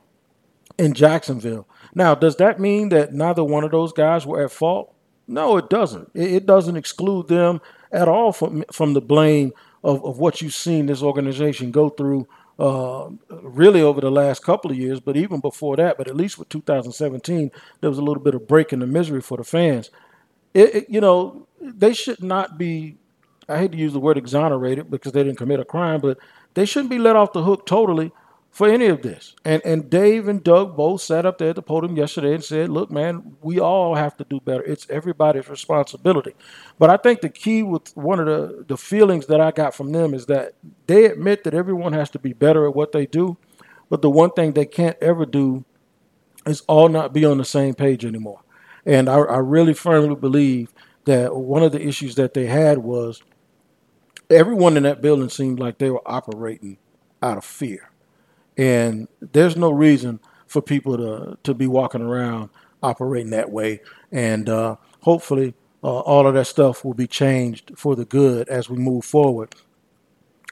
in 0.77 0.93
Jacksonville. 0.93 1.67
Now, 1.93 2.15
does 2.15 2.37
that 2.37 2.59
mean 2.59 2.89
that 2.89 3.13
neither 3.13 3.43
one 3.43 3.63
of 3.63 3.71
those 3.71 3.91
guys 3.91 4.25
were 4.25 4.43
at 4.43 4.51
fault? 4.51 4.93
No, 5.27 5.57
it 5.57 5.69
doesn't. 5.69 6.09
It, 6.15 6.45
doesn't 6.45 6.75
exclude 6.75 7.27
them 7.27 7.61
at 7.91 8.07
all 8.07 8.31
from 8.31 8.63
from 8.71 8.93
the 8.93 9.01
blame 9.01 9.51
of, 9.83 10.03
of 10.03 10.17
what 10.17 10.41
you've 10.41 10.53
seen 10.55 10.87
this 10.87 11.03
organization 11.03 11.71
go 11.71 11.89
through 11.89 12.27
uh, 12.59 13.09
really 13.29 13.81
over 13.81 14.01
the 14.01 14.11
last 14.11 14.43
couple 14.43 14.69
of 14.69 14.77
years, 14.77 14.99
but 14.99 15.15
even 15.15 15.39
before 15.39 15.77
that, 15.77 15.97
but 15.97 16.07
at 16.07 16.15
least 16.15 16.37
with 16.37 16.49
2017, 16.49 17.51
there 17.79 17.89
was 17.89 17.97
a 17.97 18.03
little 18.03 18.21
bit 18.21 18.35
of 18.35 18.47
break 18.47 18.73
in 18.73 18.79
the 18.79 18.87
misery 18.87 19.21
for 19.21 19.37
the 19.37 19.43
fans. 19.43 19.89
It, 20.53 20.75
it, 20.75 20.89
you 20.89 20.99
know, 20.99 21.47
they 21.61 21.93
should 21.93 22.21
not 22.21 22.57
be, 22.57 22.97
I 23.47 23.59
hate 23.59 23.71
to 23.71 23.77
use 23.77 23.93
the 23.93 23.99
word 23.99 24.17
exonerated 24.17 24.91
because 24.91 25.13
they 25.13 25.23
didn't 25.23 25.37
commit 25.37 25.61
a 25.61 25.65
crime, 25.65 26.01
but 26.01 26.17
they 26.53 26.65
shouldn't 26.65 26.89
be 26.89 26.99
let 26.99 27.15
off 27.15 27.33
the 27.33 27.43
hook 27.43 27.65
totally 27.65 28.11
for 28.51 28.67
any 28.67 28.87
of 28.87 29.01
this. 29.01 29.35
And 29.45 29.61
and 29.63 29.89
Dave 29.89 30.27
and 30.27 30.43
Doug 30.43 30.75
both 30.75 31.01
sat 31.01 31.25
up 31.25 31.37
there 31.37 31.49
at 31.49 31.55
the 31.55 31.61
podium 31.61 31.95
yesterday 31.95 32.33
and 32.33 32.43
said, 32.43 32.69
"Look, 32.69 32.91
man, 32.91 33.35
we 33.41 33.59
all 33.59 33.95
have 33.95 34.17
to 34.17 34.25
do 34.25 34.39
better. 34.39 34.63
It's 34.63 34.89
everybody's 34.89 35.49
responsibility." 35.49 36.33
But 36.77 36.89
I 36.89 36.97
think 36.97 37.21
the 37.21 37.29
key 37.29 37.63
with 37.63 37.95
one 37.95 38.19
of 38.19 38.25
the 38.25 38.65
the 38.67 38.77
feelings 38.77 39.27
that 39.27 39.41
I 39.41 39.51
got 39.51 39.75
from 39.75 39.91
them 39.91 40.13
is 40.13 40.25
that 40.27 40.53
they 40.87 41.05
admit 41.05 41.43
that 41.43 41.53
everyone 41.53 41.93
has 41.93 42.09
to 42.11 42.19
be 42.19 42.33
better 42.33 42.65
at 42.67 42.75
what 42.75 42.91
they 42.91 43.05
do, 43.05 43.37
but 43.89 44.01
the 44.01 44.09
one 44.09 44.31
thing 44.31 44.53
they 44.53 44.65
can't 44.65 44.97
ever 45.01 45.25
do 45.25 45.63
is 46.45 46.61
all 46.67 46.89
not 46.89 47.13
be 47.13 47.25
on 47.25 47.37
the 47.37 47.45
same 47.45 47.75
page 47.75 48.05
anymore. 48.05 48.41
And 48.85 49.09
I, 49.09 49.19
I 49.19 49.37
really 49.37 49.73
firmly 49.73 50.15
believe 50.15 50.73
that 51.05 51.35
one 51.35 51.63
of 51.63 51.71
the 51.71 51.85
issues 51.85 52.15
that 52.15 52.33
they 52.33 52.45
had 52.47 52.79
was 52.79 53.21
everyone 54.29 54.77
in 54.77 54.83
that 54.83 55.01
building 55.01 55.29
seemed 55.29 55.59
like 55.59 55.77
they 55.77 55.89
were 55.89 56.01
operating 56.05 56.77
out 57.21 57.37
of 57.37 57.45
fear 57.45 57.89
and 58.59 59.07
there's 59.21 59.55
no 59.55 59.71
reason 59.71 60.19
for 60.45 60.61
people 60.61 60.97
to, 60.97 61.37
to 61.43 61.53
be 61.53 61.65
walking 61.65 62.01
around 62.01 62.49
operating 62.83 63.31
that 63.31 63.49
way. 63.49 63.81
And 64.11 64.49
uh, 64.49 64.75
hopefully, 65.01 65.53
uh, 65.81 65.99
all 65.99 66.27
of 66.27 66.33
that 66.33 66.47
stuff 66.47 66.83
will 66.83 66.93
be 66.93 67.07
changed 67.07 67.71
for 67.77 67.95
the 67.95 68.03
good 68.03 68.49
as 68.49 68.69
we 68.69 68.77
move 68.77 69.05
forward. 69.05 69.55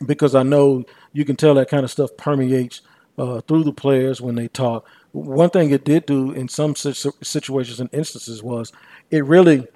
Because 0.06 0.36
I 0.36 0.44
know 0.44 0.86
you 1.12 1.26
can 1.26 1.36
tell 1.36 1.56
that 1.56 1.70
kind 1.70 1.84
of 1.84 1.92
stuff 1.92 2.12
permeates 2.18 2.82
uh, 3.18 3.42
through 3.42 3.66
the 3.66 3.74
players 3.74 4.22
when 4.22 4.36
they 4.36 4.48
talk. 4.48 4.88
One 5.12 5.50
thing 5.50 5.72
it 5.72 5.84
did 5.84 6.06
do 6.06 6.32
in 6.32 6.48
some 6.48 6.76
situations 6.76 7.82
and 7.82 7.90
instances 7.92 8.42
was 8.42 8.72
it 9.12 9.26
really 9.26 9.68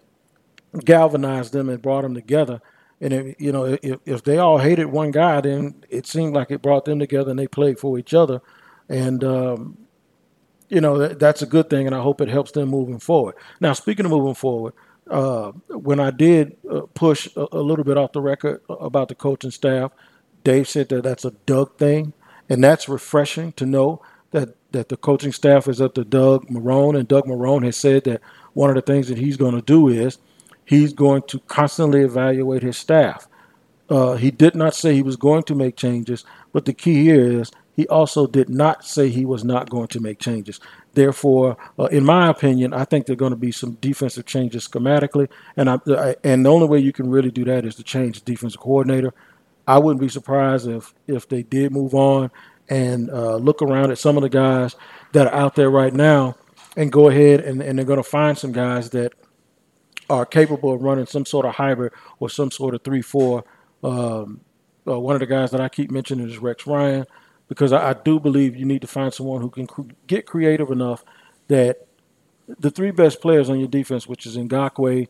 galvanized 0.86 1.52
them 1.52 1.68
and 1.68 1.82
brought 1.82 2.04
them 2.04 2.14
together 2.14 2.62
And 3.02 3.14
if, 3.14 3.42
you 3.42 3.52
know, 3.52 3.78
if, 3.82 4.00
if 4.06 4.24
they 4.24 4.38
all 4.38 4.60
hated 4.60 4.86
one 4.86 5.12
guy, 5.12 5.42
then 5.42 5.84
it 5.90 6.06
seemed 6.06 6.36
like 6.36 6.52
it 6.52 6.62
brought 6.62 6.86
them 6.86 7.00
together 7.00 7.32
and 7.32 7.40
they 7.40 7.48
played 7.48 7.80
for 7.80 7.98
each 7.98 8.14
other. 8.14 8.42
And 8.88 9.24
um, 9.24 9.78
you 10.72 10.80
know 10.80 10.98
that, 10.98 11.20
that's 11.20 11.42
a 11.42 11.46
good 11.46 11.70
thing, 11.70 11.86
and 11.86 11.96
I 11.96 12.02
hope 12.02 12.22
it 12.22 12.30
helps 12.30 12.52
them 12.52 12.70
moving 12.70 12.98
forward. 12.98 13.36
Now, 13.60 13.74
speaking 13.74 14.06
of 14.06 14.12
moving 14.12 14.34
forward, 14.34 14.74
uh, 15.10 15.52
when 15.68 16.00
I 16.00 16.12
did 16.12 16.56
uh, 16.70 16.82
push 16.94 17.28
a, 17.36 17.46
a, 17.52 17.60
little 17.60 17.84
bit 17.84 17.98
off 17.98 18.14
the 18.14 18.22
record 18.22 18.62
about 18.70 19.10
the 19.10 19.16
coaching 19.16 19.52
staff, 19.52 19.92
Dave 20.46 20.70
said 20.70 20.88
that 20.90 21.04
that's 21.04 21.26
a 21.26 21.32
Doug 21.46 21.78
thing, 21.78 22.14
and 22.50 22.64
that's 22.64 22.88
refreshing 22.88 23.52
to 23.54 23.66
know 23.66 24.02
that 24.32 24.56
that 24.72 24.88
the 24.88 24.96
coaching 24.96 25.34
staff 25.34 25.68
is 25.68 25.82
up 25.82 25.94
to 25.96 26.06
Doug 26.06 26.48
Marrone, 26.48 26.98
and 26.98 27.08
Doug 27.08 27.26
Marrone 27.26 27.66
has 27.66 27.76
said 27.76 28.06
that 28.06 28.22
one 28.54 28.70
of 28.70 28.76
the 28.78 28.82
things 28.82 29.10
that 29.10 29.18
he's 29.18 29.36
going 29.36 29.56
to 29.56 29.62
do 29.62 29.90
is 29.90 30.20
he's 30.72 30.94
going 30.94 31.22
to 31.24 31.38
constantly 31.48 32.00
evaluate 32.00 32.64
his 32.64 32.78
staff. 32.78 33.28
Uh, 33.90 34.16
he 34.16 34.32
did 34.32 34.56
not 34.56 34.74
say 34.74 34.96
he 34.96 35.02
was 35.02 35.18
going 35.18 35.44
to 35.44 35.54
make 35.54 35.76
changes, 35.76 36.24
but 36.54 36.64
the 36.64 36.72
key 36.72 37.04
here 37.04 37.42
is 37.42 37.52
he 37.76 37.86
also 37.90 38.26
did 38.26 38.48
not 38.48 38.86
say 38.86 39.10
he 39.10 39.26
was 39.26 39.44
not 39.44 39.70
going 39.70 39.90
to 39.90 40.00
make 40.00 40.18
changes. 40.18 40.62
Therefore, 40.94 41.58
uh, 41.78 41.88
in 41.88 42.06
my 42.06 42.30
opinion, 42.30 42.74
I 42.74 42.86
think 42.86 43.06
there 43.06 43.16
are 43.16 43.18
going 43.18 43.34
to 43.34 43.36
be 43.48 43.52
some 43.52 43.74
defensive 43.82 44.26
changes 44.26 44.66
schematically, 44.66 45.28
and 45.58 45.70
I, 45.70 45.80
I, 45.90 46.16
and 46.24 46.46
the 46.46 46.50
only 46.50 46.68
way 46.68 46.80
you 46.80 46.94
can 46.94 47.10
really 47.10 47.32
do 47.32 47.44
that 47.44 47.66
is 47.66 47.76
to 47.76 47.84
change 47.84 48.22
the 48.24 48.32
defensive 48.32 48.62
coordinator. 48.62 49.14
I 49.68 49.78
wouldn't 49.78 50.00
be 50.00 50.08
surprised 50.08 50.70
if 50.70 50.94
if 51.06 51.28
they 51.28 51.44
did 51.44 51.74
move 51.74 51.94
on 51.94 52.32
and 52.70 53.10
uh, 53.10 53.36
look 53.36 53.62
around 53.62 53.92
at 53.92 53.98
some 53.98 54.16
of 54.16 54.24
the 54.24 54.30
guys 54.30 54.78
that 55.12 55.28
are 55.28 55.34
out 55.34 55.56
there 55.56 55.70
right 55.70 55.94
now 55.94 56.38
and 56.78 56.94
go 56.94 57.10
ahead 57.10 57.42
and, 57.42 57.62
and 57.62 57.78
they're 57.78 57.86
going 57.86 58.02
to 58.02 58.10
find 58.10 58.38
some 58.38 58.54
guys 58.54 58.92
that 58.92 59.12
are 60.12 60.26
capable 60.26 60.74
of 60.74 60.82
running 60.82 61.06
some 61.06 61.26
sort 61.26 61.46
of 61.46 61.56
hybrid 61.56 61.94
or 62.20 62.30
some 62.30 62.52
sort 62.52 62.76
of 62.76 62.84
3 62.84 63.02
4. 63.02 63.44
Um, 63.84 64.42
uh, 64.88 65.00
one 65.00 65.16
of 65.16 65.20
the 65.20 65.26
guys 65.26 65.52
that 65.52 65.62
I 65.62 65.70
keep 65.70 65.92
mentioning 65.92 66.28
is 66.28 66.38
Rex 66.38 66.68
Ryan 66.68 67.06
because 67.48 67.72
I, 67.72 67.92
I 67.92 67.94
do 67.94 68.20
believe 68.20 68.56
you 68.56 68.66
need 68.66 68.82
to 68.82 68.88
find 68.88 69.14
someone 69.14 69.42
who 69.42 69.50
can 69.50 69.68
cr- 69.68 69.82
get 70.08 70.26
creative 70.26 70.70
enough 70.70 71.04
that 71.48 71.88
the 72.60 72.72
three 72.72 72.92
best 72.92 73.22
players 73.22 73.50
on 73.50 73.60
your 73.60 73.68
defense, 73.68 74.08
which 74.08 74.26
is 74.26 74.38
Ngakoue, 74.38 75.08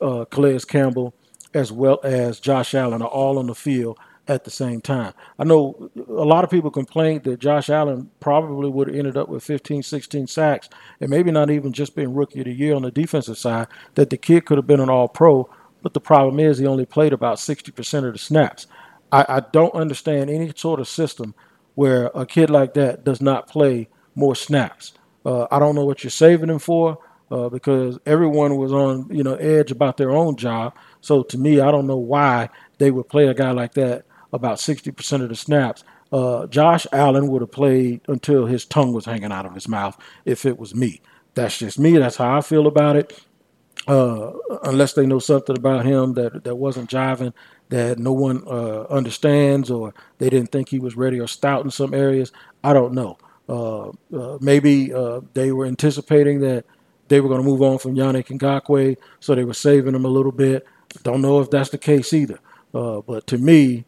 uh, 0.00 0.24
Calais 0.26 0.60
Campbell, 0.60 1.14
as 1.54 1.70
well 1.70 2.00
as 2.02 2.40
Josh 2.40 2.74
Allen, 2.74 3.02
are 3.02 3.08
all 3.08 3.38
on 3.38 3.46
the 3.46 3.54
field 3.54 3.98
at 4.28 4.44
the 4.44 4.50
same 4.50 4.80
time. 4.80 5.12
I 5.38 5.44
know 5.44 5.90
a 5.96 6.24
lot 6.24 6.44
of 6.44 6.50
people 6.50 6.70
complained 6.70 7.24
that 7.24 7.40
Josh 7.40 7.68
Allen 7.68 8.10
probably 8.20 8.70
would 8.70 8.88
have 8.88 8.96
ended 8.96 9.16
up 9.16 9.28
with 9.28 9.42
15, 9.42 9.82
16 9.82 10.26
sacks, 10.26 10.68
and 11.00 11.10
maybe 11.10 11.30
not 11.30 11.50
even 11.50 11.72
just 11.72 11.96
being 11.96 12.14
rookie 12.14 12.40
of 12.40 12.46
the 12.46 12.52
year 12.52 12.74
on 12.74 12.82
the 12.82 12.90
defensive 12.90 13.38
side, 13.38 13.66
that 13.94 14.10
the 14.10 14.16
kid 14.16 14.44
could 14.44 14.58
have 14.58 14.66
been 14.66 14.80
an 14.80 14.90
all 14.90 15.08
pro. 15.08 15.48
But 15.82 15.94
the 15.94 16.00
problem 16.00 16.38
is 16.38 16.58
he 16.58 16.66
only 16.66 16.86
played 16.86 17.12
about 17.12 17.38
60% 17.38 18.06
of 18.06 18.12
the 18.12 18.18
snaps. 18.18 18.66
I, 19.10 19.26
I 19.28 19.40
don't 19.40 19.74
understand 19.74 20.30
any 20.30 20.52
sort 20.54 20.78
of 20.78 20.88
system 20.88 21.34
where 21.74 22.06
a 22.14 22.24
kid 22.24 22.50
like 22.50 22.74
that 22.74 23.04
does 23.04 23.20
not 23.20 23.48
play 23.48 23.88
more 24.14 24.36
snaps. 24.36 24.92
Uh, 25.24 25.46
I 25.50 25.58
don't 25.58 25.74
know 25.74 25.84
what 25.84 26.04
you're 26.04 26.10
saving 26.10 26.50
him 26.50 26.58
for 26.58 26.98
uh, 27.30 27.48
because 27.48 27.98
everyone 28.06 28.56
was 28.56 28.72
on 28.72 29.08
you 29.10 29.22
know 29.22 29.34
edge 29.34 29.70
about 29.70 29.96
their 29.96 30.10
own 30.10 30.36
job. 30.36 30.74
So 31.00 31.22
to 31.24 31.38
me, 31.38 31.60
I 31.60 31.70
don't 31.70 31.86
know 31.86 31.96
why 31.96 32.50
they 32.78 32.90
would 32.90 33.08
play 33.08 33.26
a 33.26 33.34
guy 33.34 33.52
like 33.52 33.74
that 33.74 34.04
about 34.32 34.58
60% 34.58 35.22
of 35.22 35.28
the 35.28 35.36
snaps. 35.36 35.84
Uh, 36.12 36.46
Josh 36.46 36.86
Allen 36.92 37.28
would 37.28 37.42
have 37.42 37.52
played 37.52 38.00
until 38.08 38.46
his 38.46 38.64
tongue 38.64 38.92
was 38.92 39.04
hanging 39.04 39.32
out 39.32 39.46
of 39.46 39.54
his 39.54 39.68
mouth 39.68 39.96
if 40.24 40.44
it 40.44 40.58
was 40.58 40.74
me. 40.74 41.00
That's 41.34 41.58
just 41.58 41.78
me. 41.78 41.96
That's 41.96 42.16
how 42.16 42.38
I 42.38 42.40
feel 42.42 42.66
about 42.66 42.96
it. 42.96 43.18
Uh, 43.88 44.32
unless 44.64 44.92
they 44.92 45.06
know 45.06 45.18
something 45.18 45.56
about 45.56 45.84
him 45.84 46.12
that 46.14 46.44
that 46.44 46.54
wasn't 46.54 46.88
jiving, 46.88 47.32
that 47.70 47.98
no 47.98 48.12
one 48.12 48.44
uh, 48.46 48.82
understands, 48.82 49.70
or 49.70 49.94
they 50.18 50.30
didn't 50.30 50.52
think 50.52 50.68
he 50.68 50.78
was 50.78 50.96
ready 50.96 51.18
or 51.18 51.26
stout 51.26 51.64
in 51.64 51.70
some 51.70 51.94
areas. 51.94 52.30
I 52.62 52.74
don't 52.74 52.92
know. 52.92 53.18
Uh, 53.48 53.88
uh 54.16 54.38
maybe 54.40 54.92
uh, 54.94 55.20
they 55.34 55.50
were 55.50 55.66
anticipating 55.66 56.40
that 56.40 56.64
they 57.08 57.20
were 57.20 57.28
going 57.28 57.40
to 57.40 57.48
move 57.48 57.62
on 57.62 57.78
from 57.78 57.96
Yannick 57.96 58.26
Ngakoue, 58.26 58.96
so 59.18 59.34
they 59.34 59.44
were 59.44 59.54
saving 59.54 59.94
him 59.94 60.04
a 60.04 60.08
little 60.08 60.32
bit. 60.32 60.64
Don't 61.02 61.22
know 61.22 61.40
if 61.40 61.50
that's 61.50 61.70
the 61.70 61.78
case 61.78 62.12
either. 62.12 62.38
But 62.72 63.26
to 63.26 63.38
me, 63.38 63.84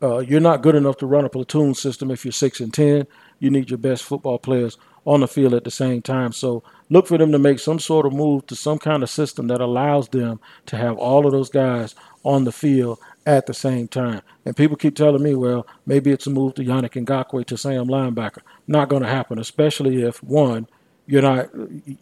Uh, 0.00 0.18
you're 0.18 0.40
not 0.40 0.62
good 0.62 0.74
enough 0.74 0.96
to 0.98 1.06
run 1.06 1.24
a 1.24 1.28
platoon 1.28 1.74
system 1.74 2.10
if 2.10 2.24
you're 2.24 2.32
six 2.32 2.60
and 2.60 2.72
ten. 2.72 3.06
You 3.40 3.50
need 3.50 3.70
your 3.70 3.78
best 3.78 4.04
football 4.04 4.38
players 4.38 4.76
on 5.04 5.20
the 5.20 5.28
field 5.28 5.54
at 5.54 5.64
the 5.64 5.70
same 5.70 6.02
time. 6.02 6.32
So 6.32 6.62
look 6.90 7.06
for 7.06 7.18
them 7.18 7.32
to 7.32 7.38
make 7.38 7.58
some 7.58 7.78
sort 7.78 8.06
of 8.06 8.12
move 8.12 8.46
to 8.46 8.56
some 8.56 8.78
kind 8.78 9.02
of 9.02 9.10
system 9.10 9.48
that 9.48 9.60
allows 9.60 10.08
them 10.08 10.40
to 10.66 10.76
have 10.76 10.98
all 10.98 11.26
of 11.26 11.32
those 11.32 11.48
guys 11.48 11.94
on 12.24 12.44
the 12.44 12.52
field 12.52 12.98
at 13.26 13.46
the 13.46 13.54
same 13.54 13.88
time. 13.88 14.22
And 14.44 14.56
people 14.56 14.76
keep 14.76 14.96
telling 14.96 15.22
me, 15.22 15.34
well, 15.34 15.66
maybe 15.86 16.10
it's 16.10 16.26
a 16.26 16.30
move 16.30 16.54
to 16.54 16.62
Yannick 16.62 17.04
Ngakoue 17.04 17.44
to 17.46 17.56
Sam 17.56 17.86
linebacker. 17.86 18.40
Not 18.66 18.88
going 18.88 19.02
to 19.02 19.08
happen, 19.08 19.38
especially 19.38 20.02
if 20.02 20.22
one, 20.22 20.68
you're 21.06 21.22
not 21.22 21.48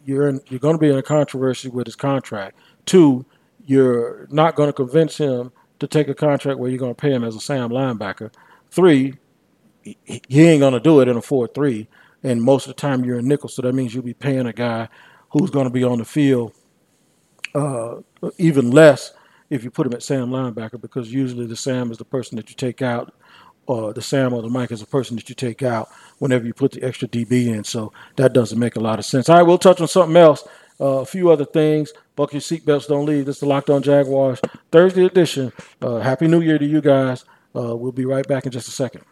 you're 0.05 0.27
in, 0.27 0.41
you're 0.47 0.59
going 0.59 0.75
to 0.75 0.81
be 0.81 0.89
in 0.89 0.97
a 0.97 1.03
controversy 1.03 1.69
with 1.69 1.87
his 1.87 1.95
contract. 1.95 2.57
Two, 2.85 3.25
you're 3.65 4.27
not 4.29 4.55
going 4.55 4.67
to 4.67 4.73
convince 4.73 5.17
him 5.17 5.51
to 5.79 5.87
take 5.87 6.07
a 6.07 6.15
contract 6.15 6.59
where 6.59 6.69
you're 6.69 6.79
going 6.79 6.95
to 6.95 7.01
pay 7.01 7.11
him 7.11 7.23
as 7.23 7.35
a 7.35 7.39
Sam 7.39 7.69
linebacker. 7.69 8.33
Three, 8.71 9.15
he 9.83 10.47
ain't 10.47 10.59
going 10.59 10.73
to 10.73 10.79
do 10.79 10.99
it 11.01 11.07
in 11.07 11.17
a 11.17 11.21
four-three 11.21 11.87
and 12.23 12.41
most 12.41 12.67
of 12.67 12.75
the 12.75 12.81
time 12.81 13.05
you're 13.05 13.19
a 13.19 13.21
nickel, 13.21 13.49
so 13.49 13.61
that 13.61 13.73
means 13.73 13.93
you'll 13.93 14.03
be 14.03 14.13
paying 14.13 14.47
a 14.47 14.53
guy 14.53 14.89
who's 15.29 15.49
going 15.49 15.65
to 15.65 15.71
be 15.71 15.83
on 15.83 15.99
the 15.99 16.05
field 16.05 16.53
uh, 17.55 18.01
even 18.37 18.71
less 18.71 19.13
if 19.49 19.63
you 19.63 19.71
put 19.71 19.87
him 19.87 19.93
at 19.93 20.03
Sam 20.03 20.29
linebacker 20.29 20.79
because 20.79 21.11
usually 21.11 21.45
the 21.45 21.55
Sam 21.55 21.91
is 21.91 21.97
the 21.97 22.05
person 22.05 22.35
that 22.35 22.49
you 22.49 22.55
take 22.55 22.81
out, 22.81 23.13
or 23.65 23.93
the 23.93 24.01
Sam 24.01 24.33
or 24.33 24.41
the 24.41 24.49
Mike 24.49 24.71
is 24.71 24.79
the 24.79 24.85
person 24.85 25.15
that 25.17 25.29
you 25.29 25.35
take 25.35 25.63
out 25.63 25.89
whenever 26.19 26.45
you 26.45 26.53
put 26.53 26.71
the 26.71 26.83
extra 26.83 27.07
DB 27.07 27.47
in. 27.47 27.63
So 27.63 27.91
that 28.15 28.33
doesn't 28.33 28.59
make 28.59 28.75
a 28.75 28.79
lot 28.79 28.99
of 28.99 29.05
sense. 29.05 29.29
All 29.29 29.35
right, 29.37 29.43
we'll 29.43 29.57
touch 29.57 29.81
on 29.81 29.87
something 29.87 30.15
else. 30.15 30.47
Uh, 30.79 30.99
a 30.99 31.05
few 31.05 31.31
other 31.31 31.45
things. 31.45 31.91
Buck 32.17 32.33
your 32.33 32.41
seatbelts, 32.41 32.87
don't 32.87 33.05
leave. 33.05 33.27
This 33.27 33.35
is 33.35 33.41
the 33.41 33.45
Locked 33.45 33.69
On 33.69 33.83
Jaguars 33.83 34.41
Thursday 34.71 35.05
edition. 35.05 35.53
Uh, 35.79 35.99
Happy 35.99 36.27
New 36.27 36.41
Year 36.41 36.57
to 36.57 36.65
you 36.65 36.81
guys. 36.81 37.23
Uh, 37.55 37.75
we'll 37.77 37.91
be 37.91 38.05
right 38.05 38.27
back 38.27 38.47
in 38.47 38.51
just 38.51 38.67
a 38.67 38.71
second. 38.71 39.03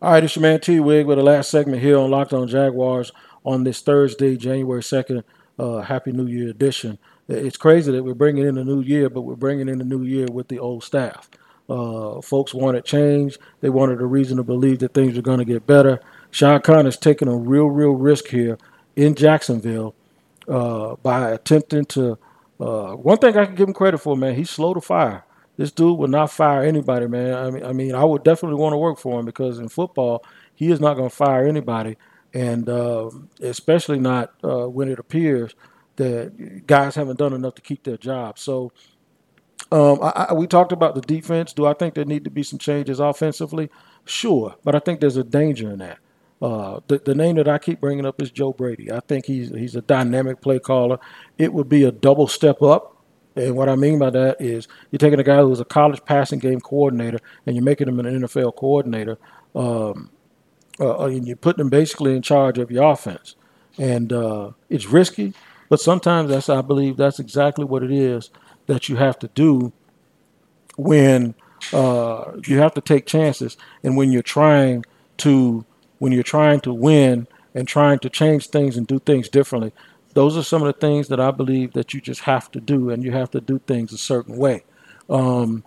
All 0.00 0.12
right, 0.12 0.24
it's 0.24 0.34
your 0.34 0.42
man 0.42 0.60
T 0.60 0.80
Wig 0.80 1.04
with 1.04 1.18
the 1.18 1.24
last 1.24 1.50
segment 1.50 1.82
here 1.82 1.98
on 1.98 2.10
Locked 2.10 2.32
On 2.32 2.48
Jaguars 2.48 3.12
on 3.44 3.64
this 3.64 3.82
Thursday, 3.82 4.34
January 4.38 4.80
2nd. 4.80 5.24
Uh, 5.58 5.82
Happy 5.82 6.12
New 6.12 6.26
Year 6.26 6.48
edition. 6.48 6.98
It's 7.28 7.58
crazy 7.58 7.92
that 7.92 8.02
we're 8.02 8.14
bringing 8.14 8.46
in 8.46 8.56
a 8.56 8.64
new 8.64 8.80
year, 8.80 9.10
but 9.10 9.22
we're 9.22 9.36
bringing 9.36 9.68
in 9.68 9.78
a 9.78 9.84
new 9.84 10.04
year 10.04 10.26
with 10.32 10.48
the 10.48 10.58
old 10.58 10.84
staff. 10.84 11.28
Uh, 11.68 12.20
folks 12.20 12.54
wanted 12.54 12.84
change. 12.84 13.38
They 13.60 13.70
wanted 13.70 14.00
a 14.00 14.06
reason 14.06 14.36
to 14.36 14.44
believe 14.44 14.78
that 14.80 14.94
things 14.94 15.16
were 15.16 15.22
going 15.22 15.38
to 15.38 15.44
get 15.44 15.66
better. 15.66 16.00
Sean 16.30 16.60
is 16.86 16.96
taking 16.96 17.28
a 17.28 17.36
real, 17.36 17.66
real 17.66 17.92
risk 17.92 18.28
here 18.28 18.58
in 18.94 19.14
Jacksonville 19.14 19.94
uh, 20.48 20.96
by 21.02 21.30
attempting 21.30 21.84
to. 21.86 22.18
Uh, 22.58 22.94
one 22.94 23.18
thing 23.18 23.36
I 23.36 23.44
can 23.44 23.54
give 23.54 23.68
him 23.68 23.74
credit 23.74 23.98
for, 23.98 24.16
man, 24.16 24.34
he's 24.34 24.48
slow 24.48 24.72
to 24.72 24.80
fire 24.80 25.26
this 25.56 25.72
dude 25.72 25.98
will 25.98 26.08
not 26.08 26.30
fire 26.30 26.62
anybody, 26.62 27.06
man. 27.06 27.34
I 27.34 27.50
mean, 27.50 27.64
I 27.64 27.72
mean, 27.72 27.94
I 27.94 28.04
would 28.04 28.22
definitely 28.22 28.60
want 28.60 28.74
to 28.74 28.78
work 28.78 28.98
for 28.98 29.18
him 29.18 29.26
because 29.26 29.58
in 29.58 29.68
football, 29.68 30.24
he 30.54 30.70
is 30.70 30.80
not 30.80 30.94
going 30.94 31.08
to 31.08 31.14
fire 31.14 31.46
anybody, 31.46 31.96
and 32.34 32.68
uh, 32.68 33.10
especially 33.40 33.98
not 33.98 34.34
uh, 34.44 34.66
when 34.66 34.90
it 34.90 34.98
appears 34.98 35.54
that 35.96 36.66
guys 36.66 36.94
haven't 36.94 37.18
done 37.18 37.32
enough 37.32 37.54
to 37.54 37.62
keep 37.62 37.84
their 37.84 37.96
job. 37.96 38.38
So, 38.38 38.70
um, 39.72 39.98
I, 40.02 40.26
I, 40.28 40.32
we 40.34 40.46
talked 40.46 40.72
about 40.72 40.94
the 40.94 41.00
defense. 41.00 41.52
Do 41.52 41.66
I 41.66 41.74
think 41.74 41.94
there 41.94 42.04
need 42.04 42.24
to 42.24 42.30
be 42.30 42.42
some 42.42 42.58
changes 42.58 43.00
offensively? 43.00 43.70
Sure, 44.04 44.54
but 44.64 44.74
I 44.74 44.78
think 44.78 45.00
there's 45.00 45.16
a 45.16 45.24
danger 45.24 45.70
in 45.70 45.78
that. 45.78 45.98
Uh, 46.40 46.80
the, 46.86 46.98
the 46.98 47.14
name 47.14 47.36
that 47.36 47.48
I 47.48 47.58
keep 47.58 47.80
bringing 47.80 48.04
up 48.04 48.20
is 48.20 48.30
Joe 48.30 48.52
Brady. 48.52 48.92
I 48.92 49.00
think 49.00 49.26
he's 49.26 49.50
he's 49.50 49.74
a 49.74 49.80
dynamic 49.80 50.40
play 50.40 50.58
caller. 50.58 50.98
It 51.38 51.52
would 51.52 51.68
be 51.68 51.84
a 51.84 51.90
double 51.90 52.28
step 52.28 52.62
up 52.62 52.96
and 53.36 53.54
what 53.54 53.68
I 53.68 53.76
mean 53.76 53.98
by 53.98 54.10
that 54.10 54.40
is 54.40 54.66
you're 54.90 54.98
taking 54.98 55.20
a 55.20 55.24
guy 55.24 55.42
who's 55.42 55.60
a 55.60 55.64
college 55.64 56.02
passing 56.04 56.38
game 56.38 56.60
coordinator 56.60 57.18
and 57.44 57.54
you're 57.54 57.64
making 57.64 57.86
him 57.86 58.00
an 58.00 58.06
NFL 58.06 58.56
coordinator, 58.56 59.18
um, 59.54 60.10
uh, 60.80 61.00
uh, 61.00 61.06
and 61.06 61.26
you're 61.26 61.36
putting 61.36 61.60
him 61.60 61.68
basically 61.68 62.16
in 62.16 62.22
charge 62.22 62.58
of 62.58 62.70
your 62.70 62.90
offense. 62.90 63.36
And 63.78 64.10
uh, 64.10 64.52
it's 64.70 64.86
risky, 64.86 65.34
but 65.68 65.80
sometimes 65.80 66.30
that's 66.30 66.48
I 66.48 66.62
believe 66.62 66.96
that's 66.96 67.18
exactly 67.18 67.66
what 67.66 67.82
it 67.82 67.92
is 67.92 68.30
that 68.66 68.88
you 68.88 68.96
have 68.96 69.18
to 69.18 69.28
do 69.28 69.72
when 70.76 71.34
uh, 71.72 72.32
you 72.46 72.58
have 72.58 72.74
to 72.74 72.80
take 72.80 73.06
chances 73.06 73.56
and 73.82 73.96
when 73.96 74.12
you're 74.12 74.22
trying 74.22 74.84
to 75.18 75.64
when 75.98 76.12
you're 76.12 76.22
trying 76.22 76.60
to 76.60 76.72
win 76.72 77.26
and 77.54 77.66
trying 77.66 77.98
to 77.98 78.10
change 78.10 78.48
things 78.48 78.76
and 78.76 78.86
do 78.86 78.98
things 78.98 79.28
differently 79.28 79.72
those 80.16 80.34
are 80.34 80.42
some 80.42 80.62
of 80.62 80.66
the 80.66 80.80
things 80.80 81.08
that 81.08 81.20
I 81.20 81.30
believe 81.30 81.74
that 81.74 81.92
you 81.92 82.00
just 82.00 82.22
have 82.22 82.50
to 82.52 82.60
do, 82.60 82.88
and 82.88 83.04
you 83.04 83.12
have 83.12 83.30
to 83.32 83.40
do 83.40 83.58
things 83.58 83.92
a 83.92 83.98
certain 83.98 84.38
way. 84.38 84.64
Um, 85.10 85.62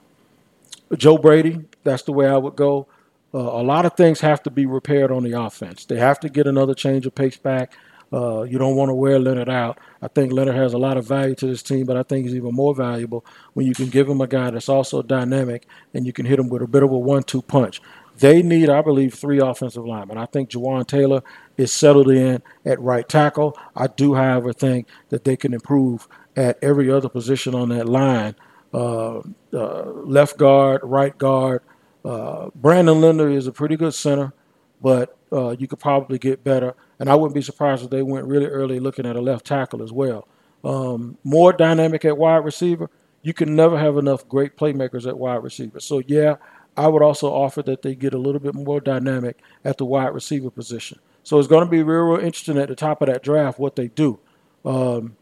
Joe 0.97 1.19
Brady, 1.19 1.65
that's 1.83 2.01
the 2.01 2.11
way 2.11 2.27
I 2.27 2.35
would 2.35 2.55
go. 2.55 2.87
Uh, 3.31 3.37
a 3.37 3.61
lot 3.61 3.85
of 3.85 3.93
things 3.95 4.21
have 4.21 4.41
to 4.41 4.49
be 4.49 4.65
repaired 4.65 5.11
on 5.11 5.23
the 5.23 5.39
offense. 5.39 5.85
They 5.85 5.97
have 5.99 6.19
to 6.21 6.29
get 6.29 6.47
another 6.47 6.73
change 6.73 7.05
of 7.05 7.13
pace 7.13 7.37
back. 7.37 7.73
Uh, 8.11 8.41
you 8.43 8.57
don't 8.57 8.75
want 8.75 8.89
to 8.89 8.93
wear 8.93 9.19
Leonard 9.19 9.49
out. 9.49 9.79
I 10.01 10.07
think 10.07 10.31
Leonard 10.31 10.55
has 10.55 10.73
a 10.73 10.77
lot 10.77 10.97
of 10.97 11.05
value 11.05 11.35
to 11.35 11.47
this 11.47 11.61
team, 11.61 11.85
but 11.85 11.95
I 11.95 12.03
think 12.03 12.25
he's 12.25 12.35
even 12.35 12.53
more 12.53 12.73
valuable 12.73 13.25
when 13.53 13.67
you 13.67 13.73
can 13.73 13.89
give 13.89 14.09
him 14.09 14.21
a 14.21 14.27
guy 14.27 14.49
that's 14.49 14.69
also 14.69 15.01
dynamic 15.01 15.67
and 15.93 16.05
you 16.05 16.13
can 16.13 16.25
hit 16.25 16.39
him 16.39 16.49
with 16.49 16.61
a 16.61 16.67
bit 16.67 16.83
of 16.83 16.91
a 16.91 16.97
one-two 16.97 17.43
punch. 17.43 17.81
They 18.17 18.41
need, 18.41 18.69
I 18.69 18.81
believe, 18.81 19.13
three 19.13 19.39
offensive 19.39 19.85
linemen. 19.85 20.17
I 20.17 20.25
think 20.25 20.49
Jawaan 20.49 20.85
Taylor 20.85 21.21
is 21.55 21.71
settled 21.71 22.09
in 22.09 22.41
at 22.65 22.79
right 22.81 23.07
tackle. 23.07 23.57
I 23.75 23.87
do, 23.87 24.13
however, 24.15 24.51
think 24.51 24.87
that 25.09 25.23
they 25.23 25.37
can 25.37 25.53
improve 25.53 26.07
at 26.35 26.57
every 26.61 26.91
other 26.91 27.09
position 27.09 27.55
on 27.55 27.69
that 27.69 27.87
line. 27.87 28.35
Uh, 28.73 29.19
uh, 29.53 29.83
left 30.03 30.37
guard, 30.37 30.81
right 30.83 31.17
guard. 31.17 31.61
Uh, 32.03 32.49
Brandon 32.55 32.99
Linder 32.99 33.29
is 33.29 33.47
a 33.47 33.51
pretty 33.51 33.77
good 33.77 33.93
center, 33.93 34.33
but 34.81 35.17
uh, 35.31 35.55
you 35.57 35.67
could 35.67 35.79
probably 35.79 36.17
get 36.17 36.43
better. 36.43 36.75
And 36.99 37.09
I 37.09 37.15
wouldn't 37.15 37.35
be 37.35 37.41
surprised 37.41 37.83
if 37.83 37.89
they 37.89 38.01
went 38.01 38.25
really 38.25 38.47
early 38.47 38.79
looking 38.79 39.05
at 39.05 39.15
a 39.15 39.21
left 39.21 39.45
tackle 39.45 39.83
as 39.83 39.91
well. 39.91 40.27
Um, 40.63 41.17
more 41.23 41.53
dynamic 41.53 42.05
at 42.05 42.17
wide 42.17 42.43
receiver. 42.43 42.89
You 43.21 43.33
can 43.33 43.55
never 43.55 43.77
have 43.77 43.97
enough 43.97 44.27
great 44.27 44.57
playmakers 44.57 45.07
at 45.07 45.17
wide 45.17 45.43
receiver. 45.43 45.79
So, 45.79 46.01
yeah, 46.07 46.35
I 46.75 46.87
would 46.87 47.01
also 47.01 47.31
offer 47.31 47.61
that 47.63 47.81
they 47.81 47.95
get 47.95 48.13
a 48.13 48.17
little 48.17 48.39
bit 48.39 48.55
more 48.55 48.79
dynamic 48.79 49.39
at 49.65 49.77
the 49.77 49.85
wide 49.85 50.13
receiver 50.13 50.49
position. 50.49 50.99
So 51.23 51.37
it's 51.37 51.47
going 51.47 51.65
to 51.65 51.69
be 51.69 51.83
real, 51.83 52.03
real 52.03 52.25
interesting 52.25 52.57
at 52.57 52.69
the 52.69 52.75
top 52.75 53.01
of 53.01 53.07
that 53.07 53.23
draft 53.23 53.59
what 53.59 53.75
they 53.75 53.89
do. 53.89 54.19
Um, 54.65 55.17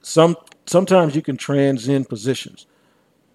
some 0.00 0.36
sometimes 0.66 1.16
you 1.16 1.22
can 1.22 1.36
transcend 1.36 2.08
positions. 2.08 2.66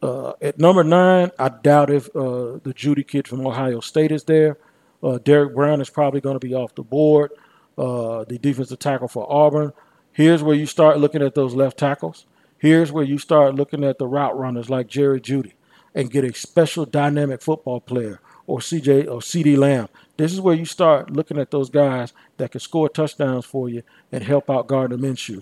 Uh, 0.02 0.34
at 0.42 0.58
number 0.58 0.84
nine, 0.84 1.32
I 1.38 1.50
doubt 1.50 1.92
if 1.92 2.08
uh, 2.16 2.58
the 2.64 2.74
Jeudy 2.74 3.06
kid 3.06 3.28
from 3.28 3.46
Ohio 3.46 3.82
State 3.82 4.12
is 4.12 4.24
there. 4.24 4.58
Uh, 5.04 5.18
Derrick 5.18 5.56
Brown 5.56 5.82
is 5.82 5.90
probably 5.90 6.22
going 6.22 6.40
to 6.40 6.46
be 6.46 6.54
off 6.54 6.76
the 6.76 6.84
board. 6.84 7.32
Uh, 7.78 8.26
the 8.26 8.38
defensive 8.38 8.80
tackle 8.80 9.08
for 9.08 9.32
Auburn. 9.32 9.74
Here's 10.12 10.44
where 10.44 10.56
you 10.56 10.66
start 10.66 11.00
looking 11.00 11.22
at 11.22 11.36
those 11.36 11.56
left 11.56 11.78
tackles. 11.78 12.26
Here's 12.58 12.92
where 12.92 13.04
you 13.04 13.18
start 13.18 13.56
looking 13.56 13.84
at 13.84 13.98
the 13.98 14.08
route 14.08 14.38
runners 14.38 14.70
like 14.70 14.88
Jerry 14.88 15.20
Jeudy 15.20 15.54
and 15.96 16.12
get 16.12 16.24
a 16.24 16.34
special 16.34 16.86
dynamic 16.86 17.42
football 17.42 17.80
player 17.80 18.20
or 18.46 18.60
CJ 18.60 19.06
or 19.06 19.20
CeeDee 19.20 19.58
Lamb. 19.58 19.88
This 20.18 20.34
is 20.34 20.42
where 20.42 20.56
you 20.56 20.66
start 20.66 21.12
looking 21.12 21.40
at 21.40 21.52
those 21.52 21.70
guys 21.70 22.14
that 22.38 22.52
can 22.52 22.60
score 22.60 22.90
touchdowns 22.90 23.46
for 23.46 23.70
you 23.70 23.84
and 24.12 24.24
help 24.24 24.50
out 24.50 24.68
Gardner 24.68 24.98
Minshew. 24.98 25.42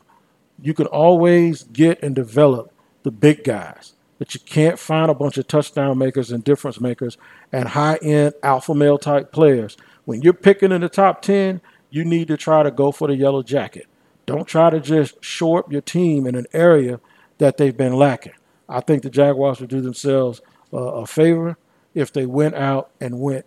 You 0.61 0.73
can 0.73 0.85
always 0.87 1.63
get 1.63 2.01
and 2.03 2.15
develop 2.15 2.71
the 3.03 3.11
big 3.11 3.43
guys 3.43 3.93
but 4.19 4.33
you 4.33 4.39
can't 4.41 4.77
find 4.77 5.09
a 5.09 5.15
bunch 5.15 5.38
of 5.38 5.47
touchdown 5.47 5.97
makers 5.97 6.29
and 6.29 6.43
difference 6.43 6.79
makers 6.79 7.17
and 7.51 7.69
high 7.69 7.97
end 8.03 8.33
alpha 8.43 8.75
male 8.75 8.99
type 8.99 9.31
players. 9.31 9.77
When 10.05 10.21
you're 10.21 10.33
picking 10.33 10.71
in 10.71 10.81
the 10.81 10.89
top 10.89 11.21
10, 11.21 11.61
you 11.89 12.05
need 12.05 12.27
to 12.27 12.38
try 12.38 12.61
to 12.61 12.69
go 12.69 12.91
for 12.91 13.07
the 13.07 13.15
yellow 13.15 13.41
jacket. 13.41 13.88
Don't 14.25 14.47
try 14.47 14.69
to 14.69 14.79
just 14.79 15.23
shore 15.23 15.59
up 15.59 15.71
your 15.71 15.81
team 15.81 16.27
in 16.27 16.35
an 16.35 16.45
area 16.53 16.99
that 17.39 17.57
they've 17.57 17.75
been 17.75 17.93
lacking. 17.93 18.33
I 18.67 18.81
think 18.81 19.01
the 19.01 19.09
Jaguars 19.09 19.59
would 19.61 19.69
do 19.69 19.81
themselves 19.81 20.41
uh, 20.71 20.77
a 20.77 21.07
favor 21.07 21.57
if 21.95 22.13
they 22.13 22.25
went 22.25 22.55
out 22.55 22.91
and 23.01 23.19
went 23.19 23.45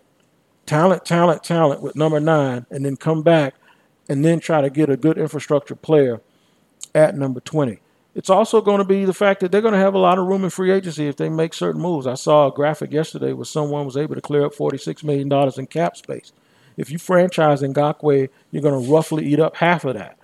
talent, 0.65 1.05
talent, 1.05 1.43
talent 1.43 1.81
with 1.81 1.95
number 1.95 2.19
nine 2.19 2.65
and 2.69 2.83
then 2.83 2.97
come 2.97 3.21
back 3.21 3.53
and 4.09 4.25
then 4.25 4.39
try 4.39 4.59
to 4.59 4.69
get 4.69 4.89
a 4.89 4.97
good 4.97 5.17
infrastructure 5.17 5.75
player 5.75 6.19
at 6.93 7.15
number 7.15 7.39
20. 7.39 7.79
It's 8.15 8.29
also 8.29 8.61
going 8.61 8.77
to 8.77 8.83
be 8.83 9.05
the 9.05 9.13
fact 9.13 9.39
that 9.39 9.51
they're 9.51 9.61
going 9.61 9.73
to 9.73 9.79
have 9.79 9.95
a 9.95 9.99
lot 9.99 10.19
of 10.19 10.27
room 10.27 10.43
in 10.43 10.51
free 10.51 10.71
agency 10.71 11.07
if 11.07 11.15
they 11.15 11.29
make 11.29 11.53
certain 11.53 11.81
moves. 11.81 12.05
I 12.05 12.13
saw 12.13 12.47
a 12.47 12.51
graphic 12.53 12.91
yesterday 12.91 13.33
where 13.33 13.45
someone 13.45 13.85
was 13.85 13.97
able 13.97 14.13
to 14.15 14.21
clear 14.21 14.45
up 14.45 14.53
$46 14.53 15.03
million 15.03 15.31
in 15.57 15.67
cap 15.67 15.97
space. 15.97 16.31
If 16.77 16.91
you 16.91 16.99
franchise 16.99 17.61
Ngakoue, 17.61 18.29
you're 18.51 18.61
going 18.61 18.83
to 18.83 18.91
roughly 18.91 19.25
eat 19.25 19.39
up 19.39 19.57
half 19.57 19.83
of 19.83 19.95
that. 19.95 20.17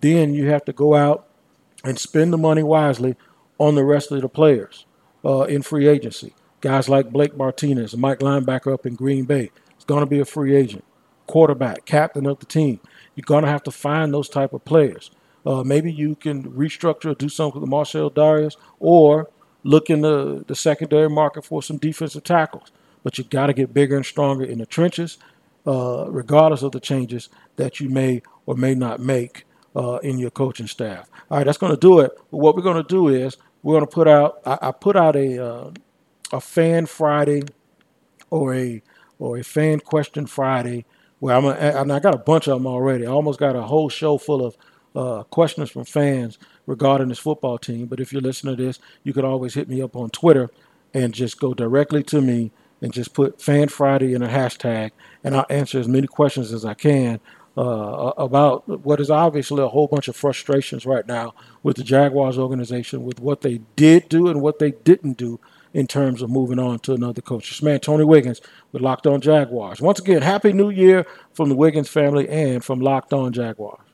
Then 0.00 0.34
you 0.34 0.50
have 0.50 0.64
to 0.64 0.72
go 0.72 0.94
out 0.94 1.28
and 1.84 1.98
spend 1.98 2.32
the 2.32 2.38
money 2.38 2.62
wisely 2.62 3.16
on 3.58 3.74
the 3.76 3.84
rest 3.84 4.10
of 4.10 4.20
the 4.20 4.28
players 4.28 4.86
uh, 5.24 5.42
in 5.42 5.62
free 5.62 5.86
agency. 5.86 6.34
Guys 6.60 6.88
like 6.88 7.12
Blake 7.12 7.36
Martinez, 7.36 7.96
Mike 7.96 8.18
linebacker 8.20 8.72
up 8.72 8.86
in 8.86 8.94
Green 8.96 9.24
Bay, 9.24 9.50
is 9.78 9.84
going 9.84 10.00
to 10.00 10.06
be 10.06 10.18
a 10.18 10.24
free 10.24 10.54
agent. 10.56 10.84
Quarterback, 11.26 11.84
captain 11.84 12.26
of 12.26 12.38
the 12.40 12.46
team. 12.46 12.80
You're 13.14 13.24
going 13.24 13.44
to 13.44 13.50
have 13.50 13.62
to 13.64 13.70
find 13.70 14.12
those 14.12 14.28
type 14.28 14.52
of 14.52 14.64
players. 14.64 15.10
Uh, 15.46 15.62
maybe 15.62 15.92
you 15.92 16.16
can 16.16 16.42
restructure, 16.52 17.12
or 17.12 17.14
do 17.14 17.28
something 17.28 17.60
with 17.60 17.70
Marcel 17.70 18.10
Dareus, 18.10 18.56
or 18.80 19.30
look 19.62 19.88
in 19.88 20.00
the, 20.00 20.44
the 20.46 20.54
secondary 20.54 21.08
market 21.08 21.44
for 21.44 21.62
some 21.62 21.76
defensive 21.76 22.24
tackles. 22.24 22.72
But 23.04 23.18
you 23.18 23.24
got 23.24 23.46
to 23.46 23.52
get 23.52 23.72
bigger 23.72 23.96
and 23.96 24.04
stronger 24.04 24.44
in 24.44 24.58
the 24.58 24.66
trenches, 24.66 25.18
uh, 25.66 26.06
regardless 26.08 26.62
of 26.62 26.72
the 26.72 26.80
changes 26.80 27.28
that 27.56 27.78
you 27.78 27.88
may 27.88 28.22
or 28.46 28.56
may 28.56 28.74
not 28.74 29.00
make 29.00 29.44
uh, 29.76 29.98
in 30.02 30.18
your 30.18 30.30
coaching 30.30 30.66
staff. 30.66 31.08
All 31.30 31.38
right, 31.38 31.44
that's 31.44 31.58
going 31.58 31.72
to 31.72 31.78
do 31.78 32.00
it. 32.00 32.12
But 32.30 32.38
what 32.38 32.56
we're 32.56 32.62
going 32.62 32.82
to 32.82 32.88
do 32.88 33.08
is 33.08 33.36
we're 33.62 33.74
going 33.74 33.86
to 33.86 33.94
put 33.94 34.08
out. 34.08 34.40
I, 34.44 34.58
I 34.68 34.72
put 34.72 34.96
out 34.96 35.14
a 35.14 35.44
uh, 35.44 35.70
a 36.32 36.40
fan 36.40 36.86
Friday 36.86 37.42
or 38.30 38.54
a 38.54 38.82
or 39.18 39.38
a 39.38 39.44
fan 39.44 39.80
question 39.80 40.26
Friday 40.26 40.84
where 41.20 41.36
I'm 41.36 41.44
a, 41.44 41.52
and 41.52 41.92
I 41.92 41.98
got 41.98 42.14
a 42.14 42.18
bunch 42.18 42.48
of 42.48 42.58
them 42.58 42.66
already. 42.66 43.06
I 43.06 43.10
almost 43.10 43.38
got 43.38 43.56
a 43.56 43.62
whole 43.62 43.88
show 43.88 44.18
full 44.18 44.44
of 44.44 44.56
uh, 44.96 45.22
questions 45.24 45.70
from 45.70 45.84
fans 45.84 46.38
regarding 46.66 47.08
this 47.08 47.18
football 47.18 47.58
team. 47.58 47.86
But 47.86 48.00
if 48.00 48.12
you're 48.12 48.22
listening 48.22 48.56
to 48.56 48.64
this, 48.64 48.80
you 49.04 49.12
could 49.12 49.24
always 49.24 49.54
hit 49.54 49.68
me 49.68 49.82
up 49.82 49.94
on 49.94 50.10
Twitter 50.10 50.50
and 50.94 51.12
just 51.12 51.38
go 51.38 51.54
directly 51.54 52.02
to 52.04 52.20
me 52.20 52.50
and 52.80 52.92
just 52.92 53.14
put 53.14 53.40
Fan 53.40 53.68
Friday 53.68 54.14
in 54.14 54.22
a 54.22 54.28
hashtag, 54.28 54.90
and 55.24 55.34
I'll 55.34 55.46
answer 55.48 55.78
as 55.78 55.88
many 55.88 56.06
questions 56.06 56.52
as 56.52 56.64
I 56.64 56.74
can 56.74 57.20
uh, 57.56 58.12
about 58.18 58.68
what 58.84 59.00
is 59.00 59.10
obviously 59.10 59.62
a 59.62 59.68
whole 59.68 59.86
bunch 59.86 60.08
of 60.08 60.16
frustrations 60.16 60.84
right 60.84 61.06
now 61.06 61.34
with 61.62 61.76
the 61.76 61.84
Jaguars 61.84 62.38
organization, 62.38 63.04
with 63.04 63.18
what 63.18 63.40
they 63.40 63.60
did 63.76 64.08
do 64.08 64.28
and 64.28 64.42
what 64.42 64.58
they 64.58 64.72
didn't 64.72 65.16
do 65.16 65.40
in 65.72 65.86
terms 65.86 66.22
of 66.22 66.30
moving 66.30 66.58
on 66.58 66.78
to 66.80 66.94
another 66.94 67.22
coach. 67.22 67.48
This 67.48 67.62
man, 67.62 67.80
Tony 67.80 68.04
Wiggins, 68.04 68.40
with 68.72 68.82
Locked 68.82 69.06
On 69.06 69.20
Jaguars. 69.20 69.80
Once 69.80 69.98
again, 69.98 70.22
Happy 70.22 70.52
New 70.52 70.70
Year 70.70 71.06
from 71.32 71.48
the 71.48 71.54
Wiggins 71.54 71.88
family 71.88 72.28
and 72.28 72.64
from 72.64 72.80
Locked 72.80 73.12
On 73.12 73.32
Jaguars. 73.32 73.85